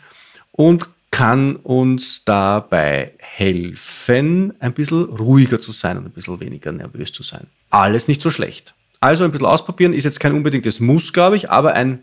und 0.52 0.88
kann 1.10 1.56
uns 1.56 2.24
dabei 2.24 3.12
helfen, 3.18 4.52
ein 4.58 4.72
bisschen 4.72 5.04
ruhiger 5.04 5.60
zu 5.60 5.70
sein 5.70 5.98
und 5.98 6.06
ein 6.06 6.10
bisschen 6.10 6.40
weniger 6.40 6.72
nervös 6.72 7.12
zu 7.12 7.22
sein. 7.22 7.46
Alles 7.70 8.08
nicht 8.08 8.20
so 8.20 8.30
schlecht. 8.30 8.74
Also 9.00 9.22
ein 9.22 9.30
bisschen 9.30 9.46
ausprobieren 9.46 9.92
ist 9.92 10.04
jetzt 10.04 10.18
kein 10.18 10.32
unbedingtes 10.32 10.80
Muss, 10.80 11.12
glaube 11.12 11.36
ich, 11.36 11.50
aber 11.50 11.74
ein 11.74 12.00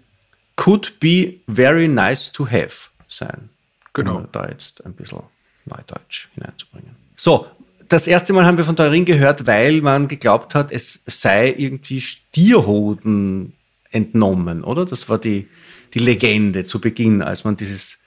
could 0.56 1.00
be 1.00 1.40
very 1.48 1.88
nice 1.88 2.32
to 2.32 2.48
have 2.48 2.90
sein. 3.08 3.50
Genau. 3.94 4.18
Um 4.18 4.28
da 4.32 4.48
jetzt 4.48 4.86
ein 4.86 4.94
bisschen 4.94 5.24
Neudeutsch 5.66 6.30
hineinzubringen. 6.36 6.96
So, 7.16 7.48
das 7.90 8.08
erste 8.08 8.32
Mal 8.32 8.46
haben 8.46 8.58
wir 8.58 8.64
von 8.64 8.76
Teurin 8.76 9.04
gehört, 9.04 9.46
weil 9.46 9.82
man 9.82 10.08
geglaubt 10.08 10.56
hat, 10.56 10.72
es 10.72 11.04
sei 11.06 11.54
irgendwie 11.58 12.00
Stierhoden 12.00 13.54
entnommen, 13.92 14.64
oder? 14.64 14.86
Das 14.86 15.10
war 15.10 15.18
die, 15.18 15.48
die 15.94 16.00
Legende 16.00 16.66
zu 16.66 16.80
Beginn, 16.80 17.22
als 17.22 17.44
man 17.44 17.58
dieses 17.58 18.00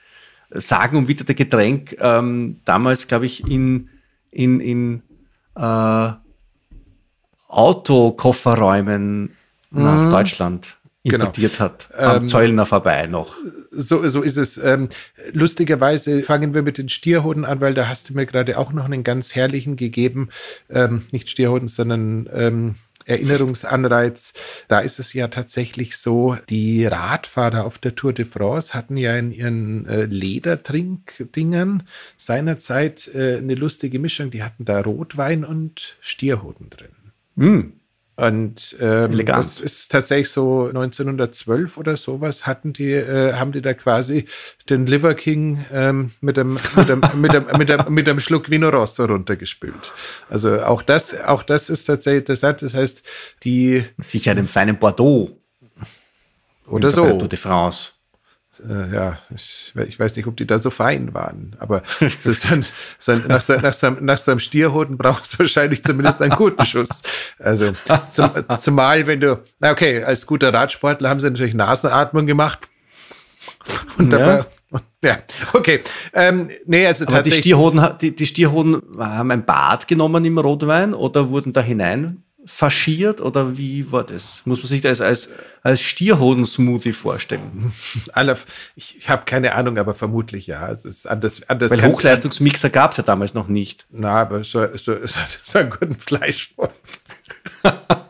sagenumwitterte 0.51 1.35
Getränk 1.35 1.95
ähm, 1.99 2.61
damals, 2.65 3.07
glaube 3.07 3.25
ich, 3.25 3.47
in, 3.47 3.89
in, 4.31 4.59
in 4.59 5.01
äh, 5.55 6.11
Autokofferräumen 7.47 9.31
nach 9.71 10.05
mhm. 10.05 10.11
Deutschland 10.11 10.77
genau. 11.03 11.25
importiert 11.25 11.53
genau. 11.53 11.63
hat. 11.65 11.89
Am 11.97 12.23
ähm, 12.23 12.27
Zöllner 12.27 12.65
vorbei 12.65 13.07
noch. 13.07 13.37
So, 13.71 14.07
so 14.07 14.21
ist 14.21 14.37
es. 14.37 14.57
Ähm, 14.57 14.89
lustigerweise 15.31 16.23
fangen 16.23 16.53
wir 16.53 16.63
mit 16.63 16.77
den 16.77 16.89
Stierhoden 16.89 17.45
an, 17.45 17.61
weil 17.61 17.73
da 17.73 17.87
hast 17.87 18.09
du 18.09 18.13
mir 18.13 18.25
gerade 18.25 18.57
auch 18.57 18.73
noch 18.73 18.85
einen 18.85 19.03
ganz 19.03 19.35
herrlichen 19.35 19.75
gegeben. 19.75 20.29
Ähm, 20.69 21.03
nicht 21.11 21.29
Stierhoden, 21.29 21.67
sondern 21.67 22.29
ähm, 22.33 22.75
Erinnerungsanreiz. 23.05 24.33
Da 24.67 24.79
ist 24.79 24.99
es 24.99 25.13
ja 25.13 25.27
tatsächlich 25.27 25.97
so, 25.97 26.37
die 26.49 26.85
Radfahrer 26.85 27.65
auf 27.65 27.77
der 27.77 27.95
Tour 27.95 28.13
de 28.13 28.25
France 28.25 28.73
hatten 28.73 28.97
ja 28.97 29.15
in 29.15 29.31
ihren 29.31 29.85
äh, 29.87 30.05
Ledertrinkdingern 30.05 31.83
seinerzeit 32.17 33.09
äh, 33.13 33.37
eine 33.37 33.55
lustige 33.55 33.99
Mischung. 33.99 34.31
Die 34.31 34.43
hatten 34.43 34.65
da 34.65 34.81
Rotwein 34.81 35.45
und 35.45 35.97
Stierhoden 36.01 36.69
drin. 36.69 36.89
Mm. 37.35 37.84
Und 38.17 38.77
ähm, 38.79 39.25
das 39.25 39.59
ist 39.59 39.91
tatsächlich 39.91 40.29
so 40.29 40.67
1912 40.67 41.77
oder 41.77 41.97
sowas 41.97 42.47
hatten 42.47 42.71
die, 42.71 42.93
äh, 42.93 43.33
haben 43.33 43.51
die 43.51 43.61
da 43.61 43.73
quasi 43.73 44.25
den 44.69 44.85
Liver 44.85 45.15
King 45.15 45.65
ähm, 45.73 46.11
mit, 46.21 46.37
dem, 46.37 46.57
mit, 46.75 46.87
dem, 46.87 47.01
mit, 47.15 47.33
dem, 47.33 47.45
mit, 47.57 47.69
dem, 47.69 47.93
mit 47.93 48.07
dem 48.07 48.19
Schluck 48.21 48.49
Vino 48.49 48.69
Rosso 48.69 49.03
runtergespült. 49.03 49.93
Also 50.29 50.61
auch 50.61 50.81
das, 50.81 51.19
auch 51.23 51.43
das 51.43 51.69
ist 51.69 51.85
tatsächlich 51.85 52.21
interessant. 52.21 52.61
Das 52.61 52.73
heißt, 52.73 53.03
die 53.43 53.83
sicher 54.01 54.33
dem 54.33 54.47
feinen 54.47 54.79
Bordeaux 54.79 55.31
oder 56.67 56.91
so. 56.91 57.17
Tour 57.17 57.27
de 57.27 57.37
France 57.37 57.94
ja, 58.93 59.19
ich, 59.33 59.73
ich, 59.87 59.99
weiß 59.99 60.15
nicht, 60.15 60.27
ob 60.27 60.37
die 60.37 60.47
da 60.47 60.59
so 60.59 60.69
fein 60.69 61.13
waren, 61.13 61.55
aber 61.59 61.83
so, 62.19 62.31
nach, 62.31 63.27
nach, 63.27 63.73
so, 63.73 63.89
nach 63.89 64.17
so 64.17 64.31
einem 64.31 64.39
Stierhoden 64.39 64.97
braucht 64.97 65.25
es 65.25 65.37
wahrscheinlich 65.39 65.83
zumindest 65.83 66.21
einen 66.21 66.35
guten 66.35 66.65
Schuss. 66.65 67.03
Also 67.39 67.73
zum, 68.09 68.31
zumal, 68.59 69.07
wenn 69.07 69.19
du, 69.19 69.41
na 69.59 69.71
okay, 69.71 70.03
als 70.03 70.25
guter 70.25 70.53
Radsportler 70.53 71.09
haben 71.09 71.19
sie 71.19 71.29
natürlich 71.29 71.53
Nasenatmung 71.53 72.25
gemacht. 72.25 72.69
Und 73.97 74.11
ja. 74.11 74.19
dabei, 74.19 74.45
ja, 75.03 75.17
okay. 75.53 75.81
Ähm, 76.13 76.49
nee, 76.65 76.85
also 76.85 77.05
Aber 77.05 77.15
tatsächlich. 77.17 77.43
Die 77.43 77.49
Stierhoden, 77.49 77.97
die, 78.01 78.15
die 78.15 78.25
Stierhoden 78.25 78.81
haben 78.99 79.31
ein 79.31 79.45
Bad 79.45 79.87
genommen 79.87 80.25
im 80.25 80.37
Rotwein 80.37 80.93
oder 80.93 81.29
wurden 81.29 81.53
da 81.53 81.61
hinein 81.61 82.24
faschiert 82.45 83.21
oder 83.21 83.57
wie 83.57 83.91
war 83.91 84.03
das? 84.03 84.41
Muss 84.45 84.59
man 84.59 84.67
sich 84.67 84.81
das 84.81 85.01
als, 85.01 85.29
als 85.63 85.81
Stierhoden-Smoothie 85.81 86.93
vorstellen? 86.93 87.73
ich, 88.75 88.97
ich 88.97 89.09
habe 89.09 89.25
keine 89.25 89.55
Ahnung, 89.55 89.77
aber 89.77 89.95
vermutlich 89.95 90.47
ja. 90.47 90.69
Es 90.69 90.85
ist 90.85 91.07
anders, 91.07 91.47
anders 91.49 91.71
Weil 91.71 91.83
Hochleistungsmixer 91.83 92.69
gab 92.69 92.91
es 92.91 92.97
ja 92.97 93.03
damals 93.03 93.33
noch 93.33 93.47
nicht. 93.47 93.85
Na, 93.89 94.21
aber 94.21 94.43
so, 94.43 94.65
so, 94.77 94.95
so, 95.05 95.19
so 95.43 95.59
einen 95.59 95.69
guten 95.71 95.95
Fleischwolf. 95.95 96.71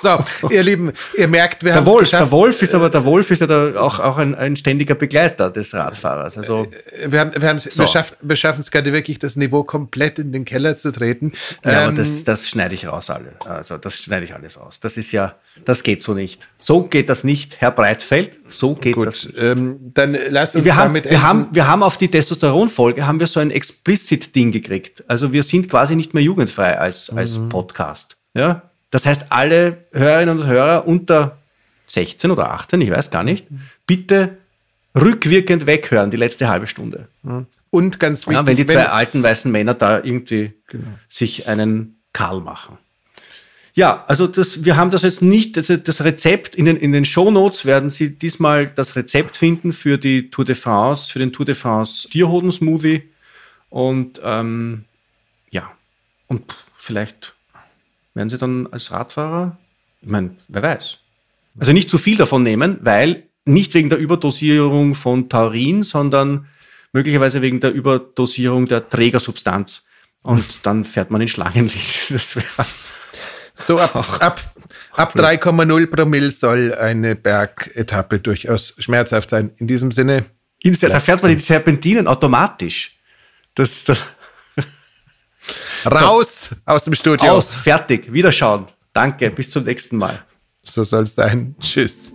So, 0.00 0.24
ihr 0.48 0.62
Lieben, 0.62 0.92
ihr 1.16 1.26
merkt, 1.26 1.64
wir 1.64 1.74
haben 1.74 1.86
es 1.86 1.98
geschafft. 1.98 2.22
Der 2.22 2.30
Wolf 2.30 2.62
ist 2.62 2.74
aber, 2.74 2.88
der 2.88 3.04
Wolf 3.04 3.30
ist 3.30 3.40
ja 3.40 3.46
da 3.46 3.80
auch, 3.80 3.98
auch 3.98 4.16
ein, 4.16 4.34
ein 4.34 4.54
ständiger 4.54 4.94
Begleiter 4.94 5.50
des 5.50 5.74
Radfahrers. 5.74 6.38
Also, 6.38 6.68
äh, 6.92 7.10
wir, 7.10 7.20
haben, 7.20 7.32
wir, 7.34 7.58
so. 7.58 7.84
wir 8.20 8.36
schaffen 8.36 8.60
es 8.60 8.70
gerade 8.70 8.92
wirklich, 8.92 9.18
das 9.18 9.34
Niveau 9.34 9.64
komplett 9.64 10.20
in 10.20 10.30
den 10.30 10.44
Keller 10.44 10.76
zu 10.76 10.92
treten. 10.92 11.32
Ja, 11.64 11.70
ähm, 11.70 11.78
aber 11.78 11.92
das, 11.96 12.22
das 12.22 12.48
schneide 12.48 12.74
ich 12.74 12.86
raus 12.86 13.10
alle. 13.10 13.32
Also, 13.44 13.76
das 13.76 13.96
schneide 13.96 14.24
ich 14.24 14.34
alles 14.34 14.60
raus. 14.60 14.78
Das 14.78 14.96
ist 14.96 15.10
ja, 15.10 15.34
das 15.64 15.82
geht 15.82 16.02
so 16.02 16.14
nicht. 16.14 16.46
So 16.58 16.84
geht 16.84 17.08
das 17.08 17.24
nicht, 17.24 17.60
Herr 17.60 17.72
Breitfeld. 17.72 18.38
So 18.48 18.74
geht 18.74 18.94
Gut, 18.94 19.08
das 19.08 19.24
nicht. 19.24 19.38
Ähm, 19.40 19.78
dann 19.94 20.16
lass 20.28 20.54
uns 20.54 20.64
wir 20.64 20.76
haben, 20.76 20.94
wir 20.94 21.22
haben, 21.22 21.48
wir 21.50 21.66
haben 21.66 21.82
auf 21.82 21.96
die 21.96 22.08
Testosteron-Folge 22.08 23.04
haben 23.04 23.18
wir 23.18 23.26
so 23.26 23.40
ein 23.40 23.50
Explicit-Ding 23.50 24.52
gekriegt. 24.52 25.02
Also 25.08 25.32
wir 25.32 25.42
sind 25.42 25.68
quasi 25.68 25.96
nicht 25.96 26.14
mehr 26.14 26.22
jugendfrei 26.22 26.78
als, 26.78 27.10
als 27.10 27.38
mhm. 27.38 27.48
Podcast. 27.48 28.16
Ja, 28.34 28.62
das 28.90 29.06
heißt, 29.06 29.26
alle 29.30 29.84
Hörerinnen 29.92 30.38
und 30.38 30.46
Hörer 30.46 30.86
unter 30.86 31.38
16 31.86 32.30
oder 32.30 32.50
18, 32.50 32.80
ich 32.80 32.90
weiß 32.90 33.10
gar 33.10 33.24
nicht, 33.24 33.46
bitte 33.86 34.38
rückwirkend 34.94 35.66
weghören, 35.66 36.10
die 36.10 36.16
letzte 36.16 36.48
halbe 36.48 36.66
Stunde. 36.66 37.08
Und 37.70 38.00
ganz 38.00 38.26
wichtig, 38.26 38.34
ja, 38.34 38.46
wenn 38.46 38.56
die 38.56 38.66
zwei 38.66 38.76
wenn, 38.76 38.86
alten 38.86 39.22
weißen 39.22 39.50
Männer 39.50 39.74
da 39.74 40.02
irgendwie 40.02 40.52
genau. 40.66 40.86
sich 41.08 41.48
einen 41.48 41.98
Karl 42.12 42.40
machen. 42.40 42.78
Ja, 43.74 44.04
also 44.08 44.26
das, 44.26 44.64
wir 44.64 44.76
haben 44.76 44.90
das 44.90 45.02
jetzt 45.02 45.22
nicht, 45.22 45.56
das, 45.56 45.70
das 45.84 46.02
Rezept, 46.02 46.56
in 46.56 46.64
den, 46.64 46.76
in 46.76 46.90
den 46.90 47.04
Shownotes 47.04 47.64
werden 47.64 47.90
Sie 47.90 48.18
diesmal 48.18 48.66
das 48.66 48.96
Rezept 48.96 49.36
finden 49.36 49.72
für 49.72 49.98
die 49.98 50.30
Tour 50.30 50.44
de 50.44 50.56
France, 50.56 51.12
für 51.12 51.20
den 51.20 51.32
Tour 51.32 51.46
de 51.46 51.54
France 51.54 52.08
Tierhoden-Smoothie. 52.08 53.02
Und 53.70 54.20
ähm, 54.24 54.84
ja, 55.50 55.70
und 56.26 56.56
vielleicht 56.80 57.34
werden 58.14 58.28
Sie 58.28 58.38
dann 58.38 58.66
als 58.68 58.90
Radfahrer, 58.90 59.58
ich 60.00 60.08
meine, 60.08 60.36
wer 60.48 60.62
weiß. 60.62 60.98
Also 61.58 61.72
nicht 61.72 61.90
zu 61.90 61.98
viel 61.98 62.16
davon 62.16 62.42
nehmen, 62.42 62.78
weil 62.82 63.24
nicht 63.44 63.74
wegen 63.74 63.88
der 63.88 63.98
Überdosierung 63.98 64.94
von 64.94 65.28
Taurin, 65.28 65.82
sondern 65.82 66.46
möglicherweise 66.92 67.42
wegen 67.42 67.60
der 67.60 67.72
Überdosierung 67.72 68.66
der 68.66 68.88
Trägersubstanz. 68.88 69.84
Und 70.22 70.66
dann 70.66 70.84
fährt 70.84 71.10
man 71.10 71.20
in 71.20 71.28
Schlangenlicht. 71.28 72.08
so 73.54 73.78
ab, 73.78 73.94
ab, 74.20 74.40
ab 74.92 75.14
3,0 75.16 75.86
Promille 75.86 76.30
soll 76.30 76.74
eine 76.74 77.16
Bergetappe 77.16 78.18
durchaus 78.18 78.74
schmerzhaft 78.78 79.30
sein. 79.30 79.52
In 79.56 79.66
diesem 79.66 79.92
Sinne. 79.92 80.26
Da 80.62 81.00
fährt 81.00 81.22
man 81.22 81.30
die 81.32 81.38
Serpentinen 81.38 82.08
automatisch. 82.08 82.98
Das, 83.54 83.84
das, 83.84 84.02
Raus 85.86 86.50
so. 86.50 86.56
aus 86.66 86.84
dem 86.84 86.94
Studio. 86.94 87.30
Aus, 87.30 87.54
fertig, 87.54 88.12
wiederschauen. 88.12 88.66
Danke, 88.92 89.30
bis 89.30 89.50
zum 89.50 89.64
nächsten 89.64 89.96
Mal. 89.96 90.18
So 90.62 90.84
soll 90.84 91.04
es 91.04 91.14
sein. 91.14 91.54
Tschüss. 91.60 92.14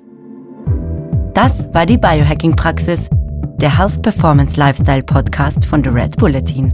Das 1.33 1.73
war 1.73 1.85
die 1.85 1.97
Biohacking-Praxis, 1.97 3.09
der 3.57 3.77
Health 3.77 4.01
Performance 4.03 4.57
Lifestyle 4.59 5.03
Podcast 5.03 5.65
von 5.65 5.83
The 5.83 5.89
Red 5.89 6.17
Bulletin. 6.17 6.73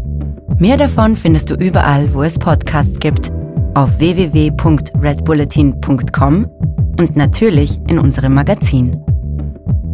Mehr 0.57 0.75
davon 0.75 1.15
findest 1.15 1.49
du 1.49 1.55
überall, 1.55 2.13
wo 2.13 2.23
es 2.23 2.37
Podcasts 2.37 2.99
gibt, 2.99 3.31
auf 3.75 3.97
www.redbulletin.com 3.99 6.45
und 6.99 7.15
natürlich 7.15 7.79
in 7.87 7.99
unserem 7.99 8.33
Magazin. 8.33 9.01